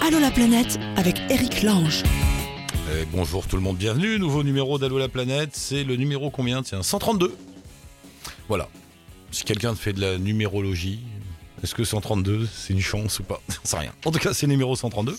[0.00, 2.02] Allô la planète avec Eric Lange.
[3.12, 4.18] Bonjour tout le monde, bienvenue.
[4.18, 5.50] Nouveau numéro d'Allo la planète.
[5.52, 6.62] C'est le numéro combien?
[6.62, 7.36] Tiens, 132.
[8.48, 8.68] Voilà.
[9.30, 11.00] Si quelqu'un fait de la numérologie,
[11.62, 13.92] est-ce que 132, c'est une chance ou pas J'en sais rien.
[14.04, 15.16] En tout cas, c'est numéro 132.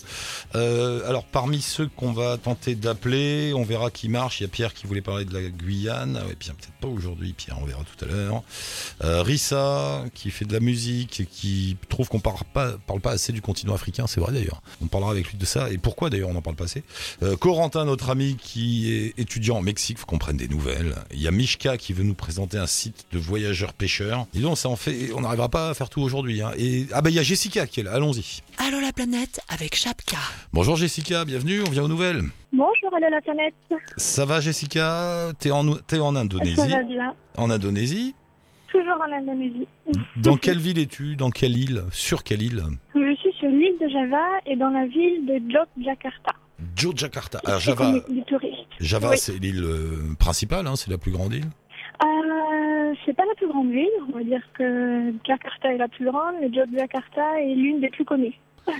[0.54, 4.40] Euh, alors, parmi ceux qu'on va tenter d'appeler, on verra qui marche.
[4.40, 6.18] Il y a Pierre qui voulait parler de la Guyane.
[6.20, 7.32] Ah ouais, Pierre, peut-être pas aujourd'hui.
[7.32, 8.42] Pierre, on verra tout à l'heure.
[9.04, 13.12] Euh, Rissa, qui fait de la musique et qui trouve qu'on parle pas, parle pas
[13.12, 14.06] assez du continent africain.
[14.06, 14.62] C'est vrai d'ailleurs.
[14.82, 15.70] On parlera avec lui de ça.
[15.70, 16.84] Et pourquoi d'ailleurs on n'en parle pas assez
[17.22, 20.94] euh, Corentin, notre ami qui est étudiant au Mexique, faut qu'on prenne des nouvelles.
[21.12, 24.26] Il y a Mishka qui veut nous présenter un site de voyageurs pêcheurs.
[24.34, 26.29] Et donc, ça en fait, on n'arrivera pas à faire tout aujourd'hui.
[26.38, 26.52] Hein.
[26.58, 27.92] Et ah bah il y a Jessica qui est là.
[27.94, 28.40] Allons-y.
[28.58, 30.16] Allô la planète avec Chapka.
[30.52, 31.62] Bonjour Jessica, bienvenue.
[31.66, 32.22] On vient aux nouvelles.
[32.52, 33.54] Bonjour, allô la planète.
[33.96, 35.32] Ça va Jessica?
[35.38, 37.14] T'es en, t'es en Ça Indonésie va bien.
[37.36, 38.14] En Indonésie?
[38.70, 39.66] Toujours en Indonésie.
[40.16, 41.16] Dans quelle ville es-tu?
[41.16, 41.82] Dans quelle île?
[41.90, 42.62] Sur quelle île?
[42.94, 46.32] Je suis sur l'île de Java et dans la ville de Yogyakarta.
[46.80, 47.40] Yogyakarta.
[47.44, 47.94] Alors Java.
[48.78, 49.18] Java Oui.
[49.18, 51.46] c'est l'île euh, principale, hein, c'est la plus grande île.
[52.02, 53.88] Euh, c'est pas la plus grande ville.
[54.08, 58.04] On va dire que Jakarta est la plus grande, mais Yogyakarta est l'une des plus
[58.04, 58.38] connues.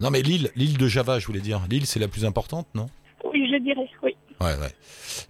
[0.00, 1.60] Non mais l'île, l'île de Java, je voulais dire.
[1.70, 2.86] L'île c'est la plus importante, non?
[3.24, 4.16] Oui, je dirais, oui.
[4.40, 4.72] Ouais, ouais.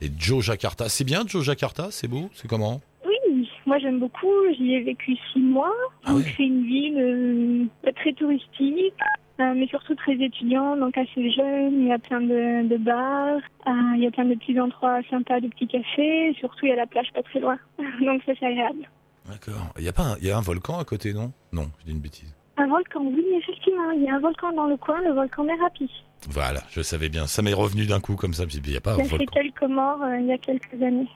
[0.01, 2.81] Et Yogyakarta, c'est bien Yogyakarta, c'est beau, c'est comment?
[3.07, 4.33] Oui, moi j'aime beaucoup.
[4.57, 5.73] J'y ai vécu six mois.
[6.05, 6.33] Ah donc oui.
[6.37, 8.95] c'est une ville euh, pas très touristique,
[9.41, 11.81] euh, mais surtout très étudiante, donc assez jeune.
[11.83, 15.01] Il y a plein de, de bars, euh, il y a plein de petits endroits
[15.11, 16.35] sympas, de petits cafés.
[16.39, 17.59] Surtout il y a la plage pas très loin,
[18.01, 18.89] donc ça c'est agréable.
[19.29, 19.73] D'accord.
[19.79, 21.33] Il y a pas, un, il y a un volcan à côté, non?
[21.53, 22.33] Non, je dis une bêtise.
[22.59, 25.91] Un volcan, oui, effectivement, il y a un volcan dans le coin, le volcan Merapi.
[26.31, 27.27] Voilà, je savais bien.
[27.27, 28.45] Ça m'est revenu d'un coup comme ça.
[28.51, 29.33] Il n'y a pas un Il a fait volcan.
[29.35, 31.09] quelques morts euh, il y a quelques années.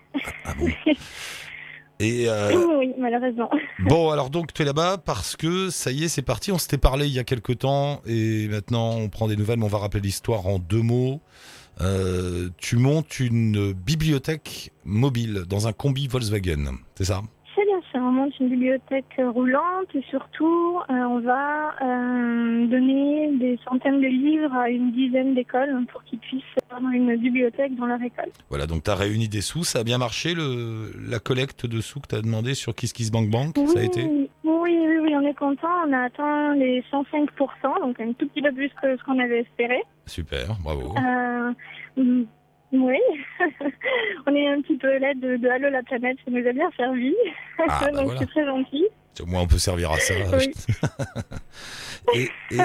[0.44, 0.66] Ah bon?
[2.00, 3.50] Et euh, oui, malheureusement.
[3.80, 6.50] Bon, alors donc tu es là-bas parce que ça y est, c'est parti.
[6.50, 9.66] On s'était parlé il y a quelque temps et maintenant on prend des nouvelles, mais
[9.66, 11.20] on va rappeler l'histoire en deux mots.
[11.80, 17.22] Euh, tu montes une bibliothèque mobile dans un combi Volkswagen, c'est ça,
[18.10, 24.06] on monte une bibliothèque roulante et surtout euh, on va euh, donner des centaines de
[24.08, 28.30] livres à une dizaine d'écoles pour qu'ils puissent avoir une bibliothèque dans leur école.
[28.48, 31.80] Voilà, donc tu as réuni des sous, ça a bien marché le, la collecte de
[31.80, 34.02] sous que tu as demandé sur KissKissBankBank, ça a été?
[34.02, 38.28] oui, oui, oui, oui, on est content, on a atteint les 105%, donc un tout
[38.28, 39.82] petit peu plus que ce qu'on avait espéré.
[40.06, 40.94] Super, bravo.
[40.96, 41.52] Euh,
[42.73, 42.98] oui,
[44.27, 46.70] on est un petit peu l'aide de, de Allo la planète, ça nous a bien
[46.77, 47.14] servi,
[47.58, 48.20] Ah, bah donc voilà.
[48.20, 48.85] c'est très gentil.
[49.20, 50.14] Au moins on peut servir à ça.
[50.39, 50.51] Oui.
[52.14, 52.58] et, et-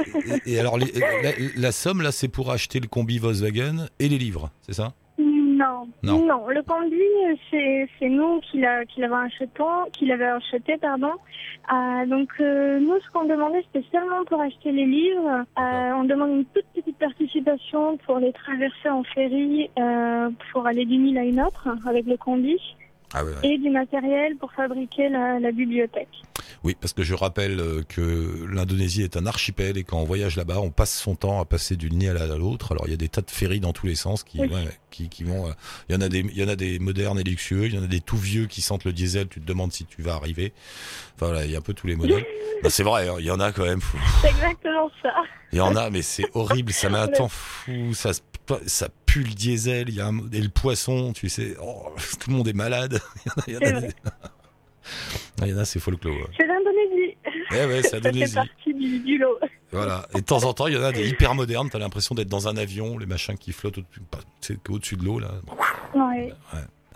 [0.45, 4.07] et- et alors les- la, la somme là, c'est pour acheter le combi Volkswagen et
[4.07, 4.93] les livres, c'est ça?
[5.65, 6.25] Non, Non.
[6.25, 6.99] non, le conduit,
[7.49, 9.47] c'est nous qui l'a- qui l'avons acheté,
[9.93, 11.11] qui l'avait acheté, pardon.
[11.73, 15.43] Euh, donc euh, nous, ce qu'on demandait, c'était seulement pour acheter les livres.
[15.57, 19.69] Euh, on demande une toute petite participation pour les traverser en ferry
[20.51, 22.61] pour aller d'une île à une autre avec le conduit
[23.13, 26.09] Ah et du matériel pour fabriquer la, la bibliothèque.
[26.63, 30.35] Oui, parce que je rappelle euh, que l'Indonésie est un archipel et quand on voyage
[30.35, 32.71] là-bas, on passe son temps à passer d'une île à l'autre.
[32.71, 34.47] Alors il y a des tas de ferries dans tous les sens qui, Oui.
[34.47, 35.47] ouais, qui, qui vont.
[35.47, 35.51] euh,
[35.87, 37.77] Il y en a des, il y en a des modernes et luxueux, il y
[37.77, 39.27] en a des tout vieux qui sentent le diesel.
[39.27, 40.51] Tu te demandes si tu vas arriver.
[41.15, 42.25] Enfin voilà, il y a un peu tous les modèles.
[42.69, 43.81] C'est vrai, hein, il y en a quand même.
[44.21, 45.13] C'est exactement ça.
[45.51, 46.73] Il y en a, mais c'est horrible.
[46.73, 47.93] Ça met un temps fou.
[47.93, 48.11] Ça
[49.15, 49.89] pue le diesel.
[49.89, 51.55] Il y a un, et le poisson, tu sais.
[51.61, 51.87] oh,
[52.19, 52.99] tout le monde est malade.
[53.47, 53.81] Il y en a, il y en a
[55.37, 56.15] C'est Ah, a, folklore.
[56.15, 56.23] ouais.
[56.39, 57.17] C'est l'Indonésie.
[57.51, 58.35] Eh ouais, c'est Ça fait Indonésie.
[58.35, 59.37] partie du, du lot.
[59.71, 60.07] Voilà.
[60.13, 61.69] Et de temps en temps, il y en a des hyper modernes.
[61.71, 63.79] T'as l'impression d'être dans un avion, les machins qui flottent
[64.69, 65.31] au-dessus de l'eau là.
[65.95, 66.33] Ouais,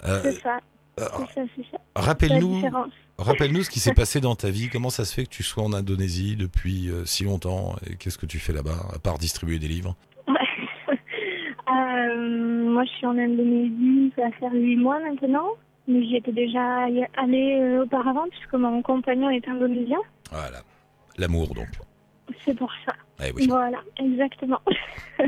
[0.06, 0.60] Euh, c'est ça.
[1.00, 2.92] euh, C'est ça, rappelle-nous, différence.
[3.18, 4.70] rappelle-nous ce qui s'est passé dans ta vie.
[4.70, 7.76] Comment ça se fait que tu sois en Indonésie depuis euh, si longtemps?
[7.90, 9.96] Et qu'est-ce que tu fais là-bas à part distribuer des livres?
[12.10, 15.50] Euh, moi, je suis en Indonésie, ça va faire huit mois maintenant.
[15.88, 16.84] Mais j'y étais déjà
[17.18, 20.00] allée euh, auparavant, puisque mon compagnon est indonésien.
[20.32, 20.60] Voilà.
[21.18, 21.68] L'amour donc.
[22.46, 22.94] C'est pour ça.
[23.26, 23.48] Eh oui.
[23.48, 24.62] Voilà, exactement.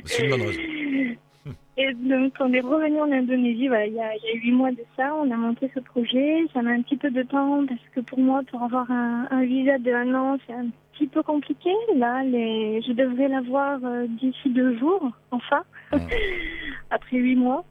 [0.06, 0.60] C'est une bonne raison.
[1.78, 4.52] Et donc, on est revenu en Indonésie, voilà, il y a il y a huit
[4.52, 5.16] mois de ça.
[5.16, 6.46] On a monté ce projet.
[6.54, 9.44] Ça met un petit peu de temps, parce que pour moi, pour avoir un, un
[9.44, 11.72] visa de un an, c'est un petit peu compliqué.
[11.96, 12.82] Là, les...
[12.82, 15.98] je devrais l'avoir euh, d'ici deux jours, enfin, Mm.
[16.90, 17.66] après huit mois.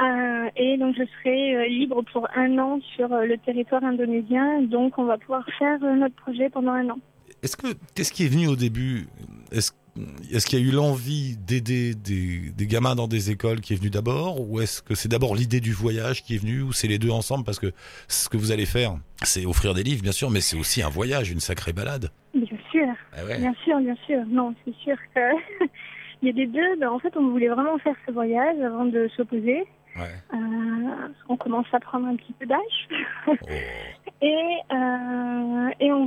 [0.00, 4.62] Euh, et donc je serai euh, libre pour un an sur le territoire indonésien.
[4.62, 6.98] Donc on va pouvoir faire notre projet pendant un an.
[7.42, 9.06] Est-ce que qu'est-ce qui est venu au début?
[9.50, 13.76] Est-ce qu'il y a eu l'envie d'aider des, des gamins dans des écoles qui est
[13.76, 14.40] venue d'abord?
[14.40, 16.62] Ou est-ce que c'est d'abord l'idée du voyage qui est venue?
[16.62, 17.44] Ou c'est les deux ensemble?
[17.44, 17.72] Parce que
[18.08, 18.94] ce que vous allez faire
[19.24, 22.58] c'est offrir des livres bien sûr mais c'est aussi un voyage une sacrée balade Bien
[22.70, 23.38] sûr, Ah ouais.
[23.38, 24.24] bien sûr, bien sûr.
[24.28, 25.20] Non, c'est sûr que
[26.22, 26.76] il y a des deux.
[26.80, 29.64] ben, en fait, on voulait vraiment faire ce voyage avant de s'opposer.
[29.94, 30.08] Ouais.
[30.32, 30.36] Euh,
[31.28, 32.88] qu'on commence à prendre un petit peu d'âge.
[33.26, 33.34] Oh.
[34.22, 34.34] Et,
[34.72, 35.61] euh, on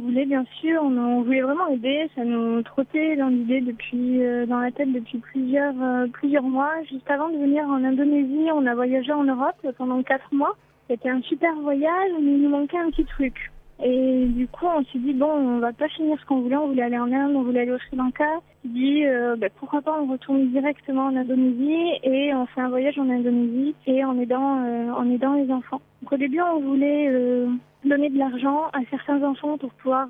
[0.05, 2.09] voulait bien sûr, on, on voulait vraiment aider.
[2.15, 6.71] Ça nous trottait dans l'idée depuis, euh, dans la tête depuis plusieurs, euh, plusieurs mois.
[6.89, 10.55] Juste avant de venir en Indonésie, on a voyagé en Europe pendant quatre mois.
[10.89, 13.51] C'était un super voyage, mais il nous manquait un petit truc.
[13.83, 16.55] Et du coup, on s'est dit bon, on va pas finir ce qu'on voulait.
[16.55, 18.25] On voulait aller en Inde, on voulait aller au Sri Lanka.
[18.65, 22.97] Dit euh, bah, pourquoi pas on retourne directement en Indonésie et on fait un voyage
[22.97, 25.81] en Indonésie et en aidant, euh, en aidant les enfants.
[26.01, 27.47] Donc au début, on voulait euh,
[27.83, 30.07] donner de l'argent à certains enfants pour pouvoir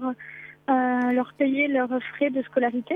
[0.69, 2.95] euh, leur payer leurs frais de scolarité.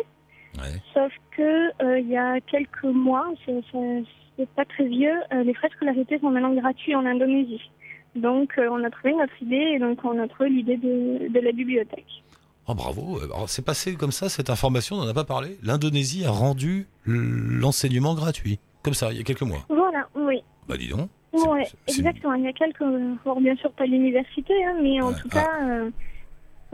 [0.58, 0.80] Ouais.
[0.94, 5.68] Sauf que euh, il y a quelques mois, c'est pas très vieux, euh, les frais
[5.68, 7.70] de scolarité sont maintenant gratuits en Indonésie.
[8.16, 11.40] Donc euh, on a trouvé notre idée et donc on a trouvé l'idée de, de
[11.40, 12.24] la bibliothèque.
[12.72, 15.58] Oh bravo, c'est passé comme ça cette information, on n'en a pas parlé.
[15.64, 19.66] L'Indonésie a rendu l'enseignement gratuit, comme ça, il y a quelques mois.
[19.70, 20.44] Voilà, oui.
[20.68, 21.10] Bah dis donc.
[21.34, 22.36] Ouais, exactement.
[22.36, 22.84] Il y a quelques,
[23.26, 25.34] bon, bien sûr pas l'université, hein, mais en tout ah.
[25.34, 25.90] cas, euh,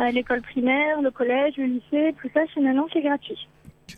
[0.01, 3.47] euh, l'école primaire, le collège, le lycée, tout ça, c'est maintenant c'est gratuit.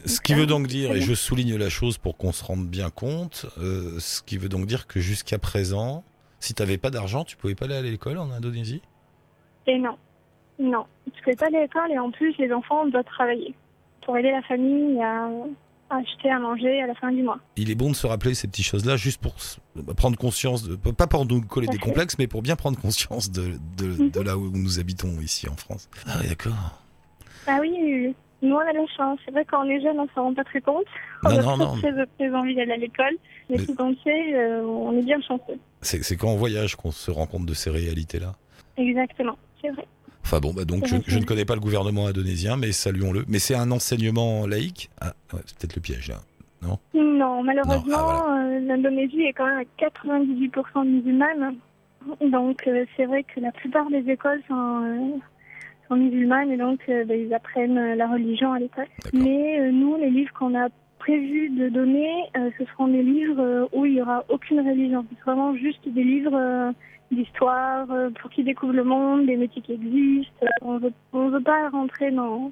[0.05, 2.91] Ce qui veut donc dire, et je souligne la chose pour qu'on se rende bien
[2.91, 6.03] compte, euh, ce qui veut donc dire que jusqu'à présent,
[6.39, 8.83] si tu n'avais pas d'argent, tu pouvais pas aller à l'école en Indonésie?
[9.65, 9.97] Et non,
[10.59, 13.53] non, tu peux pas l'école et en plus les enfants doivent travailler
[14.03, 15.29] pour aider la famille à,
[15.89, 17.39] à acheter à manger à la fin du mois.
[17.57, 19.59] Il est bon de se rappeler ces petites choses-là, juste pour s-
[19.95, 23.53] prendre conscience, de, pas pour nous coller des complexes, mais pour bien prendre conscience de,
[23.77, 25.89] de, de là où nous habitons ici en France.
[26.07, 26.81] Ah oui, d'accord.
[27.47, 29.19] Ah oui, nous on a la chance.
[29.25, 30.85] C'est vrai quand on est jeune, on s'en rend pas très compte.
[31.23, 31.93] On Non, a non, très, non.
[31.95, 33.15] très, très envie d'aller à l'école,
[33.49, 35.59] mais Mais- tout on sait, euh, on est bien chanceux.
[35.81, 38.35] C'est quand on voyage qu'on se rend compte de ces réalités-là.
[38.77, 39.85] Exactement, c'est vrai.
[40.27, 43.23] Enfin bon, bah donc je, je ne connais pas le gouvernement indonésien, mais saluons-le.
[43.29, 44.89] Mais c'est un enseignement laïque?
[44.99, 46.17] Ah, ouais, c'est peut-être le piège là.
[46.93, 51.55] Non, malheureusement, Non, ah, euh, l'Indonésie est quand même à 98% musulmane.
[52.19, 55.17] Donc, euh, c'est vrai que la plupart des écoles sont, euh,
[55.87, 58.87] sont musulmanes et donc ben, ils apprennent la religion à l'école.
[59.13, 60.67] Mais nous, les livres qu'on a
[61.07, 65.05] prévu de donner, euh, ce seront des livres euh, où il n'y aura aucune religion.
[65.09, 66.71] C'est vraiment juste des livres euh,
[67.11, 67.87] d'histoire
[68.19, 70.45] pour qu'ils découvrent le monde, des métiers qui existent.
[70.61, 70.79] On
[71.13, 72.51] on veut pas rentrer dans,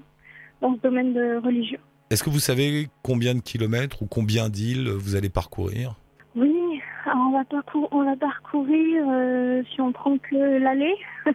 [0.61, 1.79] dans ce domaine de religion.
[2.09, 5.95] Est-ce que vous savez combien de kilomètres ou combien d'îles vous allez parcourir?
[6.37, 6.55] Oui,
[7.13, 10.95] on va, parcour- on va parcourir, euh, si on prend que l'aller,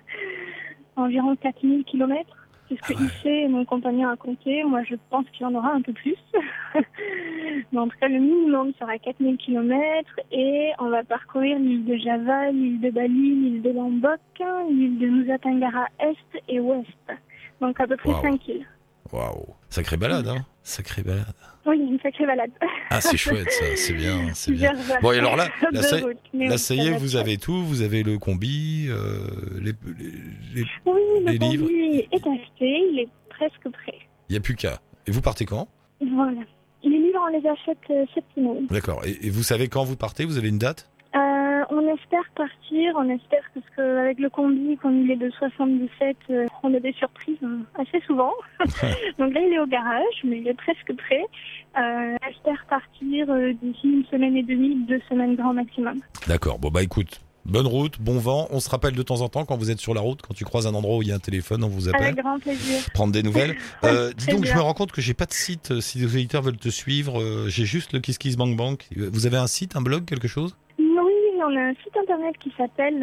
[0.96, 2.36] environ 4000 kilomètres.
[2.70, 3.42] C'est ce que Ah ouais.
[3.42, 4.62] Et mon compagnon a compté.
[4.64, 6.14] Moi, je pense qu'il y en aura un peu plus.
[7.72, 11.96] Mais en tout cas, le minimum sera 4000 kilomètres et on va parcourir l'île de
[11.96, 14.20] Java, l'île de Bali, l'île de Lombok,
[14.70, 16.86] l'île de Nusa Tenggara Est et Ouest.
[17.60, 18.22] Donc à peu près Wow.
[18.22, 18.66] 5 îles.
[19.12, 21.32] Waouh Sacrée balade, hein Sacrée balade.
[21.66, 22.50] Oui, une sacrée balade.
[22.90, 24.72] Ah, c'est chouette ça, c'est bien, c'est bien.
[25.02, 25.48] Bon, et alors là,
[25.82, 29.26] ça, y- là, ça est, vous avez tout, vous avez le combi, euh,
[29.60, 30.10] les, les-
[30.54, 31.62] les- Oui, le livres.
[31.66, 33.98] conduit est acheté, il est presque prêt.
[34.28, 34.80] il n'y a plus qu'à.
[35.06, 35.68] Et vous partez quand?
[36.00, 36.40] Voilà.
[36.82, 38.66] Les livres, on les achète euh, cette semaine.
[38.68, 39.02] D'accord.
[39.04, 40.24] Et, et vous savez quand vous partez?
[40.24, 40.90] Vous avez une date?
[41.80, 46.46] On espère partir, on espère parce qu'avec le combi, comme il est de 77, euh,
[46.62, 48.32] on a des surprises euh, assez souvent.
[49.18, 51.24] Donc là, il est au garage, mais il est presque prêt.
[51.78, 55.96] Euh, on espère partir euh, d'ici une semaine et demie, deux semaines grand maximum.
[56.26, 56.58] D'accord.
[56.58, 58.48] Bon, bah écoute, bonne route, bon vent.
[58.50, 60.44] On se rappelle de temps en temps quand vous êtes sur la route, quand tu
[60.44, 62.02] croises un endroit où il y a un téléphone, on vous appelle.
[62.02, 62.82] Avec grand plaisir.
[62.94, 63.56] prendre des nouvelles.
[63.84, 65.80] Euh, dis donc, je me rends compte que j'ai pas de site.
[65.80, 68.88] Si les auditeurs veulent te suivre, euh, j'ai juste le KissKissBankBank.
[68.96, 70.54] Euh, Vous avez un site, un blog, quelque chose?
[71.46, 72.98] On a un site internet qui s'appelle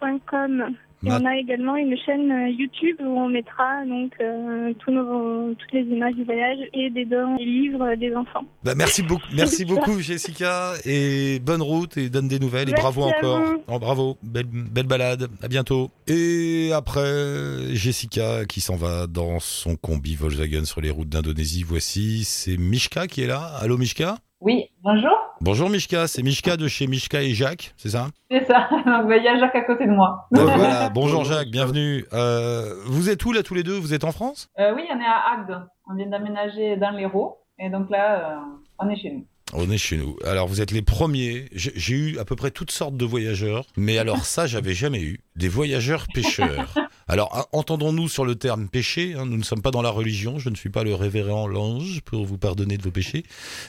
[0.00, 0.74] matahara.com.
[1.04, 4.92] Et Mat- on a également une chaîne euh, YouTube où on mettra donc euh, tous
[4.92, 8.44] nos, toutes les images du voyage et des dons et livres euh, des enfants.
[8.62, 9.74] Bah, merci beaucoup, merci ça.
[9.74, 13.42] beaucoup Jessica et bonne route et donne des nouvelles et bravo encore.
[13.66, 15.28] Oh, bravo, belle, belle balade.
[15.42, 15.90] À bientôt.
[16.06, 21.64] Et après Jessica qui s'en va dans son combi Volkswagen sur les routes d'Indonésie.
[21.66, 23.50] Voici, c'est Mishka qui est là.
[23.60, 24.18] Allô Mishka?
[24.44, 28.08] Oui, bonjour, Bonjour Mishka, c'est Mishka de chez Mishka et Jacques, c'est ça?
[28.28, 28.68] C'est ça.
[28.72, 30.26] Donc, bah, Il y a Jacques à côté de moi.
[30.32, 32.04] Voilà, bonjour Jacques, bienvenue.
[32.12, 33.78] Euh, vous êtes où là tous les deux?
[33.78, 34.48] Vous êtes en France?
[34.58, 35.64] Euh, oui, on est à Agde.
[35.88, 37.38] On vient d'aménager dans l'Hérault.
[37.60, 38.36] Et donc là, euh,
[38.80, 39.24] on est chez nous.
[39.54, 40.16] On est chez nous.
[40.26, 41.44] Alors vous êtes les premiers.
[41.52, 45.20] J'ai eu à peu près toutes sortes de voyageurs, mais alors ça j'avais jamais eu.
[45.36, 46.74] Des voyageurs pêcheurs.
[47.08, 49.14] Alors, entendons-nous sur le terme péché.
[49.16, 50.38] hein, nous ne sommes pas dans la religion.
[50.38, 53.24] Je ne suis pas le révérend l'ange pour vous pardonner de vos péchés.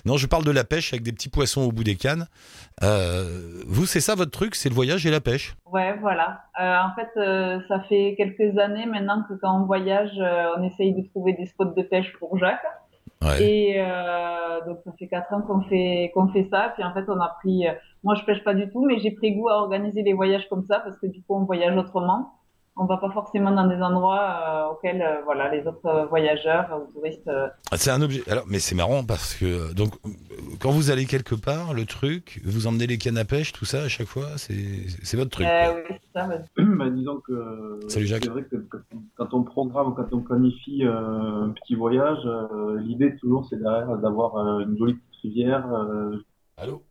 [0.06, 2.28] Non, je parle de la pêche avec des petits poissons au bout des cannes.
[2.84, 5.56] Euh, vous, c'est ça votre truc C'est le voyage et la pêche?
[5.72, 6.42] Ouais, voilà.
[6.60, 10.12] Euh, en fait, euh, ça fait quelques années maintenant que quand on voyage,
[10.58, 12.64] on essaye de trouver des spots de pêche pour Jacques.
[13.22, 13.42] Ouais.
[13.42, 13.86] Et
[14.68, 16.74] donc ça fait quatre ans qu'on fait qu'on fait ça.
[16.76, 17.66] Puis en fait, on a pris.
[18.04, 20.66] moi, je pêche pas du tout, mais j'ai pris goût à organiser les voyages comme
[20.68, 22.34] ça parce que du coup, on voyage autrement.
[22.76, 24.20] On va pas forcément dans des endroits
[24.68, 27.28] euh, auxquels euh, voilà les autres euh, voyageurs ou touristes.
[27.28, 28.24] euh, Ah, C'est un objet.
[28.28, 29.94] Alors, mais c'est marrant parce que donc
[30.60, 33.84] quand vous allez quelque part, le truc, vous emmenez les cannes à pêche, tout ça
[33.84, 35.46] à chaque fois, c'est c'est votre truc.
[35.46, 36.28] euh, oui, c'est ça.
[36.58, 38.24] bah, disons que Salut, Jacques.
[38.24, 38.80] c'est vrai que quand,
[39.18, 43.96] quand on programme, quand on planifie euh, un petit voyage, euh, l'idée toujours c'est derrière
[43.98, 45.72] d'avoir euh, une jolie petite rivière.
[45.72, 46.18] euh,
[46.58, 46.82] Allô?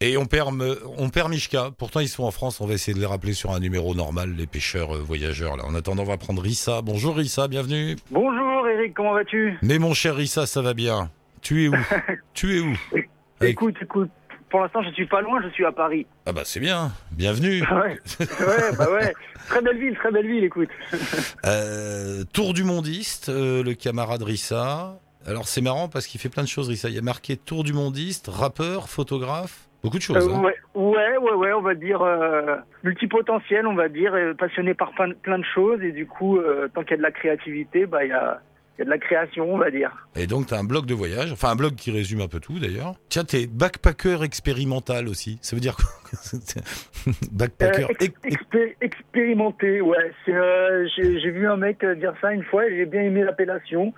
[0.00, 0.54] Et on perd,
[0.96, 1.70] on perd Mishka.
[1.76, 2.60] Pourtant, ils sont en France.
[2.60, 5.56] On va essayer de les rappeler sur un numéro normal, les pêcheurs euh, voyageurs.
[5.56, 5.64] Là.
[5.64, 6.82] En attendant, on va prendre Rissa.
[6.82, 7.96] Bonjour Rissa, bienvenue.
[8.12, 9.58] Bonjour Eric, comment vas-tu?
[9.60, 11.10] Mais mon cher Rissa, ça va bien.
[11.42, 11.74] Tu es où?
[12.32, 12.76] Tu es où?
[12.92, 13.08] Avec-
[13.54, 14.10] Écoute, écoute,
[14.50, 16.06] pour l'instant je suis pas loin, je suis à Paris.
[16.26, 16.92] Ah bah c'est bien.
[17.10, 17.62] Bienvenue.
[17.72, 19.12] Ouais, ouais, bah ouais.
[19.48, 20.68] Très belle ville, très belle ville, écoute.
[21.44, 25.00] Euh, tour du mondiste, euh, le camarade Rissa.
[25.26, 26.88] Alors c'est marrant parce qu'il fait plein de choses Rissa.
[26.88, 30.16] Il y a marqué tour du mondiste, rappeur, photographe, beaucoup de choses.
[30.16, 30.42] Euh, hein.
[30.42, 35.12] ouais, ouais, ouais, ouais, on va dire euh, multipotentiel, on va dire, passionné par plein,
[35.12, 38.04] plein de choses et du coup, euh, tant qu'il y a de la créativité, bah
[38.04, 38.40] il y a,
[38.78, 39.90] il y a de la création, on va dire.
[40.14, 42.38] Et donc, tu as un blog de voyage, enfin un blog qui résume un peu
[42.38, 42.94] tout d'ailleurs.
[43.08, 45.38] Tiens, t'es backpacker expérimental aussi.
[45.42, 45.86] Ça veut dire quoi
[47.32, 47.84] Backpacker.
[47.84, 50.12] Euh, ex- ex- ex- expé- expérimenté, ouais.
[50.28, 53.92] Euh, j'ai, vu un mec euh, dire ça une fois et j'ai bien aimé l'appellation.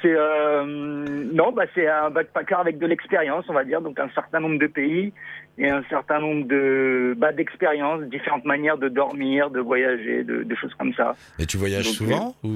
[0.00, 4.08] C'est, euh, non, bah c'est un backpacker avec de l'expérience, on va dire, donc un
[4.14, 5.12] certain nombre de pays
[5.58, 10.54] et un certain nombre de, bah, d'expériences, différentes manières de dormir, de voyager, de, de
[10.54, 11.14] choses comme ça.
[11.38, 12.48] Et tu voyages Donc, souvent ou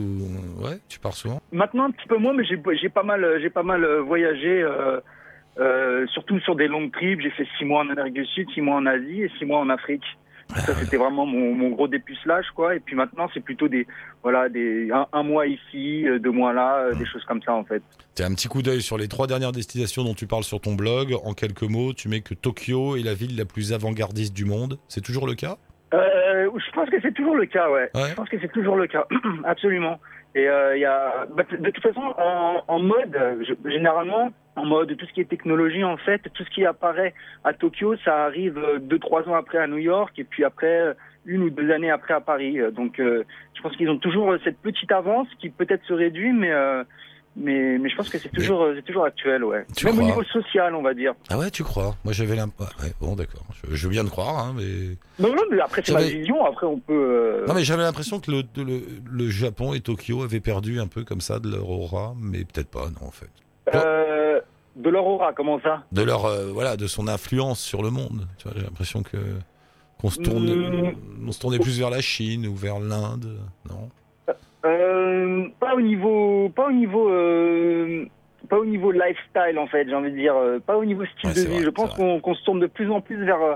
[0.64, 1.40] ouais, tu pars souvent?
[1.58, 4.62] Maintenant un petit peu moins, mais j'ai, pas mal, j'ai pas mal euh, voyagé.
[4.62, 5.00] Euh,
[5.58, 8.60] euh, surtout sur des longues trips, j'ai fait six mois en Amérique du Sud, six
[8.60, 10.04] mois en Asie et six mois en Afrique.
[10.54, 12.76] Ça, c'était vraiment mon, mon gros dépucelage, quoi.
[12.76, 13.88] Et puis maintenant, c'est plutôt des,
[14.22, 17.82] voilà, des, un, un mois ici, deux mois là, des choses comme ça, en fait.
[18.14, 20.74] T'as un petit coup d'œil sur les trois dernières destinations dont tu parles sur ton
[20.74, 21.16] blog.
[21.24, 24.78] En quelques mots, tu mets que Tokyo est la ville la plus avant-gardiste du monde.
[24.86, 25.58] C'est toujours le cas?
[25.92, 27.90] Euh, je pense que c'est toujours le cas, ouais.
[27.94, 28.10] Ouais.
[28.10, 29.06] Je pense que c'est toujours le cas,
[29.44, 29.98] absolument.
[30.38, 32.14] Et euh, il y a, bah, de toute façon,
[32.68, 33.18] en, mode,
[33.64, 37.52] généralement, en mode tout ce qui est technologie, en fait, tout ce qui apparaît à
[37.52, 40.94] Tokyo, ça arrive euh, deux, trois ans après à New York, et puis après euh,
[41.26, 42.56] une ou deux années après à Paris.
[42.72, 46.52] Donc, euh, je pense qu'ils ont toujours cette petite avance qui peut-être se réduit, mais
[46.52, 46.84] euh,
[47.38, 49.64] mais, mais je pense que c'est toujours, euh, c'est toujours actuel, ouais.
[49.76, 51.14] Tu Même au niveau social, on va dire.
[51.30, 51.94] Ah ouais, tu crois?
[52.04, 52.74] Moi j'avais l'impression.
[52.82, 53.44] Ouais, bon, d'accord.
[53.68, 54.96] Je, je veux bien te croire, hein, mais.
[55.18, 56.44] Non, non, mais après c'est ma vision.
[56.44, 56.92] Après, on peut.
[56.92, 60.86] euh, Non mais j'avais l'impression que le, le, le Japon et Tokyo avaient perdu un
[60.86, 63.30] peu comme ça de leur aura, mais peut-être pas, non en fait.
[63.74, 64.40] euh,
[64.76, 65.82] de l'aurora, comment ça?
[65.92, 68.26] De leur euh, voilà, de son influence sur le monde.
[68.38, 69.16] Tu vois, j'ai l'impression que
[70.00, 70.94] qu'on se tourne, Mm.
[71.26, 73.36] on se tournait plus vers la Chine ou vers l'Inde,
[73.68, 73.88] non?
[75.28, 78.04] Euh, pas au niveau, pas au niveau, euh,
[78.48, 81.30] pas au niveau lifestyle en fait, j'ai envie de dire, euh, pas au niveau style
[81.30, 81.54] Ouais, de vie.
[81.56, 83.54] vrai, je pense qu'on se tourne de plus en plus vers euh,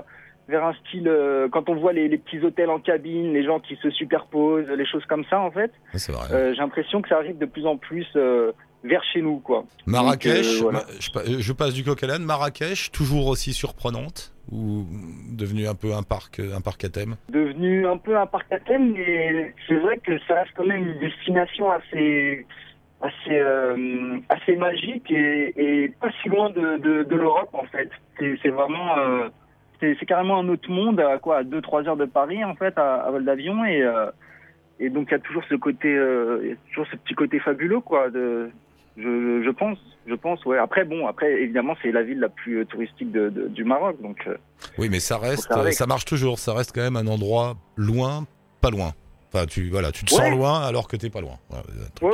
[0.49, 3.59] vers un style euh, quand on voit les, les petits hôtels en cabine, les gens
[3.61, 5.71] qui se superposent, les choses comme ça en fait.
[5.93, 5.99] Ouais.
[6.33, 8.51] Euh, j'ai l'impression que ça arrive de plus en plus euh,
[8.83, 9.63] vers chez nous quoi.
[9.85, 10.83] Marrakech, donc, euh, voilà.
[10.99, 12.23] je, pa- je passe du coq à l'âne.
[12.23, 14.85] Marrakech, toujours aussi surprenante ou
[15.31, 17.15] devenu un peu un parc, un parc à thème?
[17.29, 20.85] devenu un peu un parc à thème, mais c'est vrai que ça reste quand même
[20.87, 22.45] une destination assez
[23.01, 27.89] assez euh, assez magique et, et pas si loin de, de, de l'Europe en fait.
[28.19, 29.27] C'est vraiment euh,
[29.81, 32.77] c'est carrément un autre monde à quoi à deux trois heures de Paris en fait
[32.77, 34.09] à, à vol d'avion et euh,
[34.79, 35.93] et donc il y a toujours ce côté
[36.69, 38.49] toujours ce petit côté fabuleux quoi de
[38.97, 42.59] je, je pense je pense ouais après bon après évidemment c'est la ville la plus
[42.59, 44.35] euh, touristique de, de- du Maroc donc euh,
[44.77, 46.39] Oui, mais ça reste, ça marche toujours.
[46.39, 48.25] Ça reste quand même un endroit loin,
[48.61, 48.93] pas loin.
[49.33, 50.21] Enfin, tu voilà, tu te Ouais.
[50.21, 51.37] sens loin alors que t'es pas loin.
[51.49, 51.65] Voilà,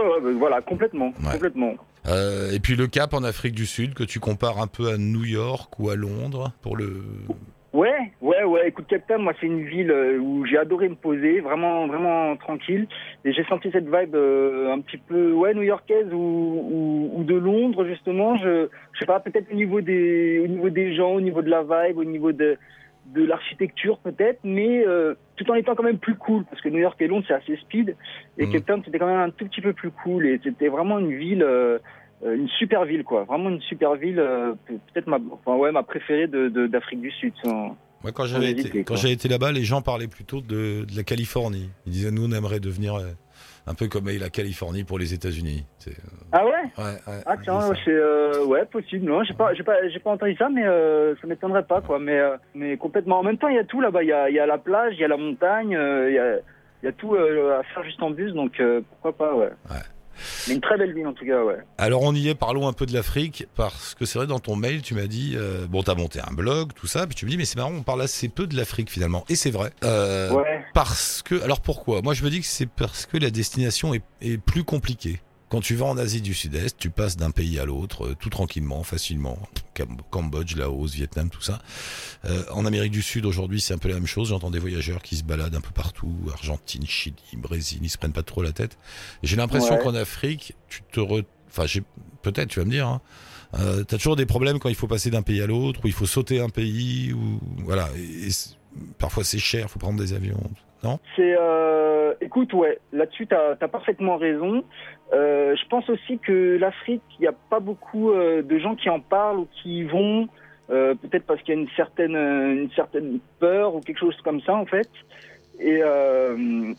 [0.03, 1.73] ouais, ouais, voilà complètement complètement
[2.07, 4.97] Euh, et puis le Cap en Afrique du Sud que tu compares un peu à
[4.97, 7.03] New York ou à Londres pour le.
[7.71, 8.67] Ouais, ouais, ouais.
[8.67, 12.35] Écoute, Cape Town, moi, c'est une ville euh, où j'ai adoré me poser, vraiment, vraiment
[12.37, 12.87] tranquille.
[13.23, 17.35] Et j'ai senti cette vibe euh, un petit peu, ouais, new-yorkaise ou, ou, ou de
[17.35, 18.37] Londres, justement.
[18.37, 21.49] Je, je sais pas, peut-être au niveau des, au niveau des gens, au niveau de
[21.51, 22.57] la vibe, au niveau de,
[23.13, 26.79] de l'architecture, peut-être, mais euh, tout en étant quand même plus cool, parce que New
[26.79, 27.95] York et Londres, c'est assez speed.
[28.39, 28.49] Et.
[28.49, 30.25] Cape Town, c'était quand même un tout petit peu plus cool.
[30.25, 31.43] Et c'était vraiment une ville.
[31.43, 31.77] euh,
[32.25, 35.83] une super ville quoi, vraiment une super ville, euh, peut- peut-être ma, enfin ouais, ma
[35.83, 39.51] préférée de de- d'Afrique du Sud, sans, Moi, quand j'avais été, quand j'ai été là-bas,
[39.51, 41.69] les gens parlaient plutôt de, de la Californie.
[41.85, 43.11] Ils disaient, nous, on aimerait devenir euh,
[43.67, 45.65] un peu comme la Californie pour les États-Unis.
[46.31, 46.51] Ah ouais?
[46.77, 49.05] Ouais, ouais, Ah tiens, c'est euh, ouais possible.
[49.05, 51.99] Non, j'ai pas, j'ai pas, j'ai pas entendu ça, mais euh, ça m'étonnerait pas quoi.
[51.99, 53.19] Mais euh, mais complètement.
[53.19, 54.03] En même temps, il y a tout là-bas.
[54.03, 56.19] Il y a, y a la plage, il y a la montagne, euh, il y
[56.19, 56.37] a,
[56.83, 58.31] y a tout euh, à faire juste en bus.
[58.33, 59.49] Donc euh, pourquoi pas, ouais.
[59.69, 59.83] Ouais.
[60.47, 61.57] Mais une très belle ville en tout cas, ouais.
[61.77, 64.55] Alors on y est, parlons un peu de l'Afrique, parce que c'est vrai dans ton
[64.55, 67.29] mail tu m'as dit, euh, bon t'as monté un blog, tout ça, puis tu me
[67.31, 69.71] dis mais c'est marrant, on parle assez peu de l'Afrique finalement, et c'est vrai.
[69.83, 70.63] Euh, Ouais.
[70.73, 72.01] Parce que, alors pourquoi?
[72.01, 75.19] Moi je me dis que c'est parce que la destination est, est plus compliquée.
[75.49, 78.29] Quand tu vas en Asie du Sud-Est, tu passes d'un pays à l'autre euh, tout
[78.29, 79.37] tranquillement, facilement.
[79.73, 81.59] Cam- Cambodge, Laos, Vietnam, tout ça.
[82.25, 84.29] Euh, en Amérique du Sud aujourd'hui c'est un peu la même chose.
[84.29, 88.13] J'entends des voyageurs qui se baladent un peu partout, Argentine, Chili, Brésil, ils se prennent
[88.13, 88.77] pas trop la tête.
[89.23, 89.81] J'ai l'impression Ouais.
[89.81, 91.21] qu'en Afrique, tu te re...
[91.49, 91.83] Enfin, j'ai-
[92.21, 93.01] peut-être, tu vas me dire, hein,
[93.59, 95.93] euh, t'as toujours des problèmes quand il faut passer d'un pays à l'autre, ou il
[95.93, 97.89] faut sauter un pays, ou voilà.
[97.97, 98.51] Et, et c'est-
[98.99, 100.39] parfois c'est cher, faut prendre des avions.
[100.83, 100.99] Non?
[101.15, 101.88] C'est, euh,
[102.29, 104.63] écoute, ouais, là-dessus, tu as, parfaitement raison.
[105.13, 108.87] Euh, je pense aussi que l'Afrique, il n'y a pas beaucoup euh, de gens qui
[108.87, 110.27] en parlent ou qui y vont,
[110.69, 114.41] euh, peut-être parce qu'il y a une certaine, une certaine peur ou quelque chose comme
[114.41, 114.89] ça, en fait.
[115.61, 115.81] Et,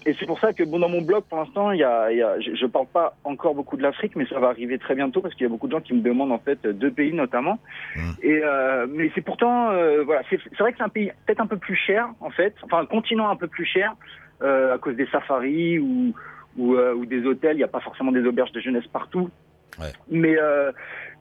[0.07, 2.17] et c'est pour ça que, bon, dans mon blog, pour l'instant, il y a, il
[2.17, 4.95] y a, je, je parle pas encore beaucoup de l'Afrique, mais ça va arriver très
[4.95, 7.13] bientôt parce qu'il y a beaucoup de gens qui me demandent, en fait, deux pays
[7.13, 7.59] notamment.
[7.95, 8.11] Mm.
[8.23, 9.67] Et euh, mais c'est pourtant,
[10.07, 12.79] voilà, c'est vrai que c'est un pays peut-être un peu plus cher, en fait, enfin
[12.79, 13.95] un continent un peu plus cher
[14.43, 16.15] à cause des safaris ou
[16.57, 17.55] ou, euh, ou des hôtels.
[17.55, 19.31] Il n'y a pas forcément des auberges de jeunesse partout.
[19.79, 19.93] Ouais.
[20.11, 20.73] Mais euh,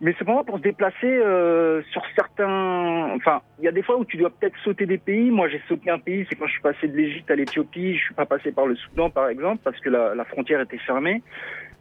[0.01, 4.05] mais cependant pour se déplacer euh, sur certains, enfin il y a des fois où
[4.05, 5.29] tu dois peut-être sauter des pays.
[5.29, 7.95] Moi j'ai sauté un pays, c'est quand je suis passé de l'Égypte à l'Éthiopie.
[7.95, 10.79] Je suis pas passé par le Soudan par exemple parce que la, la frontière était
[10.79, 11.21] fermée.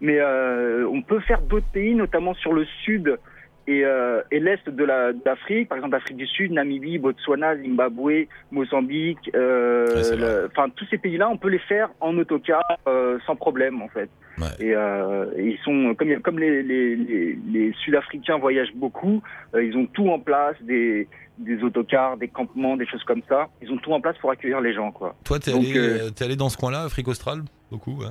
[0.00, 3.18] Mais euh, on peut faire d'autres pays, notamment sur le sud
[3.68, 8.26] et, euh, et l'est de la- d'Afrique, par exemple Afrique du Sud, Namibie, Botswana, Zimbabwe,
[8.50, 13.80] Mozambique, euh, enfin tous ces pays-là, on peut les faire en autocar euh, sans problème
[13.82, 14.10] en fait.
[14.38, 14.46] Ouais.
[14.60, 19.22] Et, et ils sont comme comme les, les, les, les Sud-Africains voyagent beaucoup,
[19.60, 21.08] ils ont tout en place, des
[21.38, 23.48] des autocars, des campements, des choses comme ça.
[23.62, 25.14] Ils ont tout en place pour accueillir les gens quoi.
[25.24, 28.06] Toi, t'es allé, allé dans ce coin-là, Afrique australe Beaucoup, ouais.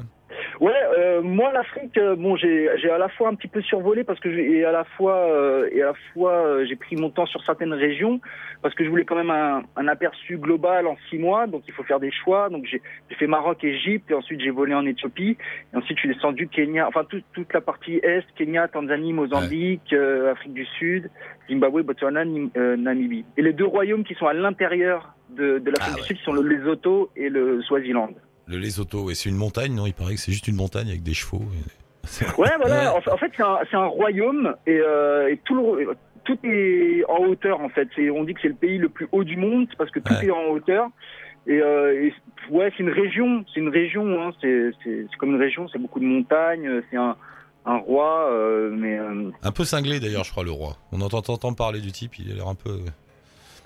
[0.60, 4.04] Ouais, euh, moi l'Afrique, euh, bon, j'ai j'ai à la fois un petit peu survolé
[4.04, 6.96] parce que j'ai et à la fois euh, et à la fois euh, j'ai pris
[6.96, 8.20] mon temps sur certaines régions
[8.64, 11.74] parce que je voulais quand même un, un aperçu global en six mois, donc il
[11.74, 12.50] faut faire des choix.
[12.50, 15.38] Donc j'ai j'ai fait Maroc, Égypte et ensuite j'ai volé en Éthiopie
[15.74, 19.94] et ensuite je suis descendu Kenya, enfin toute toute la partie est, Kenya, Tanzanie, Mozambique,
[19.94, 21.12] euh, Afrique du Sud,
[21.48, 22.24] Zimbabwe, Botswana,
[22.58, 23.26] euh, Namibie.
[23.38, 26.08] Et les deux royaumes qui sont à l'intérieur de, de l'Afrique Ah du ouais.
[26.08, 28.10] Sud sont le Lesotho et le Swaziland.
[28.48, 29.86] Le Lesotho, ouais, c'est une montagne, non?
[29.86, 31.44] Il paraît que c'est juste une montagne avec des chevaux.
[31.54, 32.92] et- Ouais, voilà.
[32.94, 32.98] Ouais.
[32.98, 37.26] En, fa- en fait, c'est un, royaume et, euh, et tout, le, tout est en
[37.26, 37.60] hauteur.
[37.60, 40.00] En fait, on dit que c'est le pays le plus haut du monde parce que
[40.00, 40.26] tout Ouais.
[40.28, 40.88] est en hauteur.
[41.48, 42.14] Et, euh, et
[42.50, 43.44] ouais, c'est une région.
[43.54, 44.22] C'est une région.
[44.22, 44.72] Hein, c'est,
[45.20, 45.68] comme une région.
[45.68, 46.82] C'est beaucoup de montagnes.
[46.90, 47.18] C'est un,
[47.66, 48.98] un roi, euh, mais.
[48.98, 50.78] Euh, Un peu cinglé d'ailleurs, je crois, le roi.
[50.94, 52.80] On entend, entend parler du type, il a l'air un peu.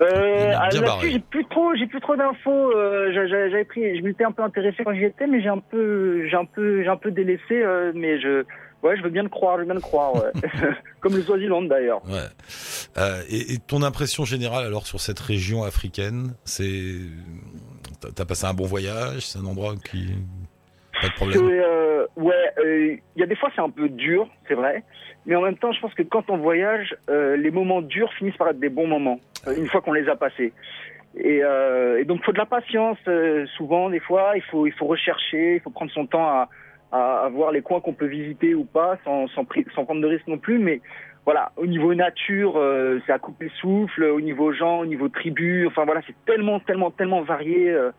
[0.02, 2.70] Euh, là-dessus, j'ai plus trop, j'ai plus trop d'infos.
[2.76, 5.48] Euh, j'a- j'a- j'avais pris, je m'étais un peu intéressé quand j'y étais, mais j'ai
[5.48, 7.62] un peu, j'ai un peu, j'ai un peu délaissé.
[7.62, 8.44] euh, mais je,
[8.82, 10.14] ouais, je veux bien le croire, je veux bien le croire.
[10.14, 10.30] Ouais.
[11.00, 12.02] Comme le Swaziland d'ailleurs.
[12.06, 12.26] Ouais.
[12.98, 16.90] Euh, et, et ton impression générale alors sur cette région africaine, c'est.
[18.16, 20.08] T'as passé un bon voyage C'est un endroit qui.
[21.00, 21.42] Pas de problème?
[22.16, 22.34] Ouais,
[23.16, 24.82] il y a des fois c'est un peu dur, c'est vrai,
[25.26, 28.36] mais en même temps, je pense que quand on voyage, euh, les moments durs finissent
[28.36, 30.52] par être des bons moments euh, une fois qu'on les a passés.
[31.14, 32.98] Et, euh, et donc, il faut de la patience.
[33.06, 36.48] euh, souvent, des fois, il faut, il faut rechercher, il faut prendre son temps à,
[36.90, 40.26] à, à voir les coins qu'on peut visiter ou pas, sans, sans, prendre de risques
[40.26, 40.58] non plus.
[40.58, 40.80] Mais
[41.24, 44.04] voilà, au niveau nature, euh, c'est à couper le souffle.
[44.04, 47.70] Au niveau gens, au niveau tribu, enfin voilà, c'est tellement, tellement, tellement varié.
[47.70, 47.90] euh,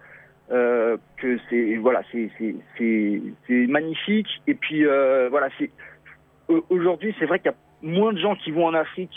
[0.51, 2.29] euh, que c'est voilà c'est
[2.77, 5.71] c'est magnifique et puis voilà c'est
[6.69, 9.13] aujourd'hui c'est vrai qu'il y a moins de gens qui vont en Afrique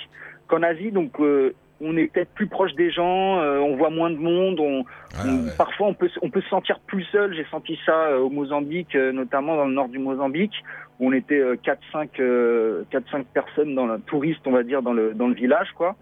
[0.49, 4.11] qu'en Asie donc euh, on est peut-être plus proche des gens euh, on voit moins
[4.11, 4.85] de monde on,
[5.15, 5.51] Ah, on- ouais.
[5.59, 8.31] parfois on peut se- on peut se sentir plus seul j'ai senti ça euh, au
[8.31, 10.55] Mozambique euh, notamment dans le nord du Mozambique
[10.99, 14.63] où on était euh, 4 5 euh, 4 5 personnes dans le touristes on va
[14.63, 15.97] dire dans le dans le village quoi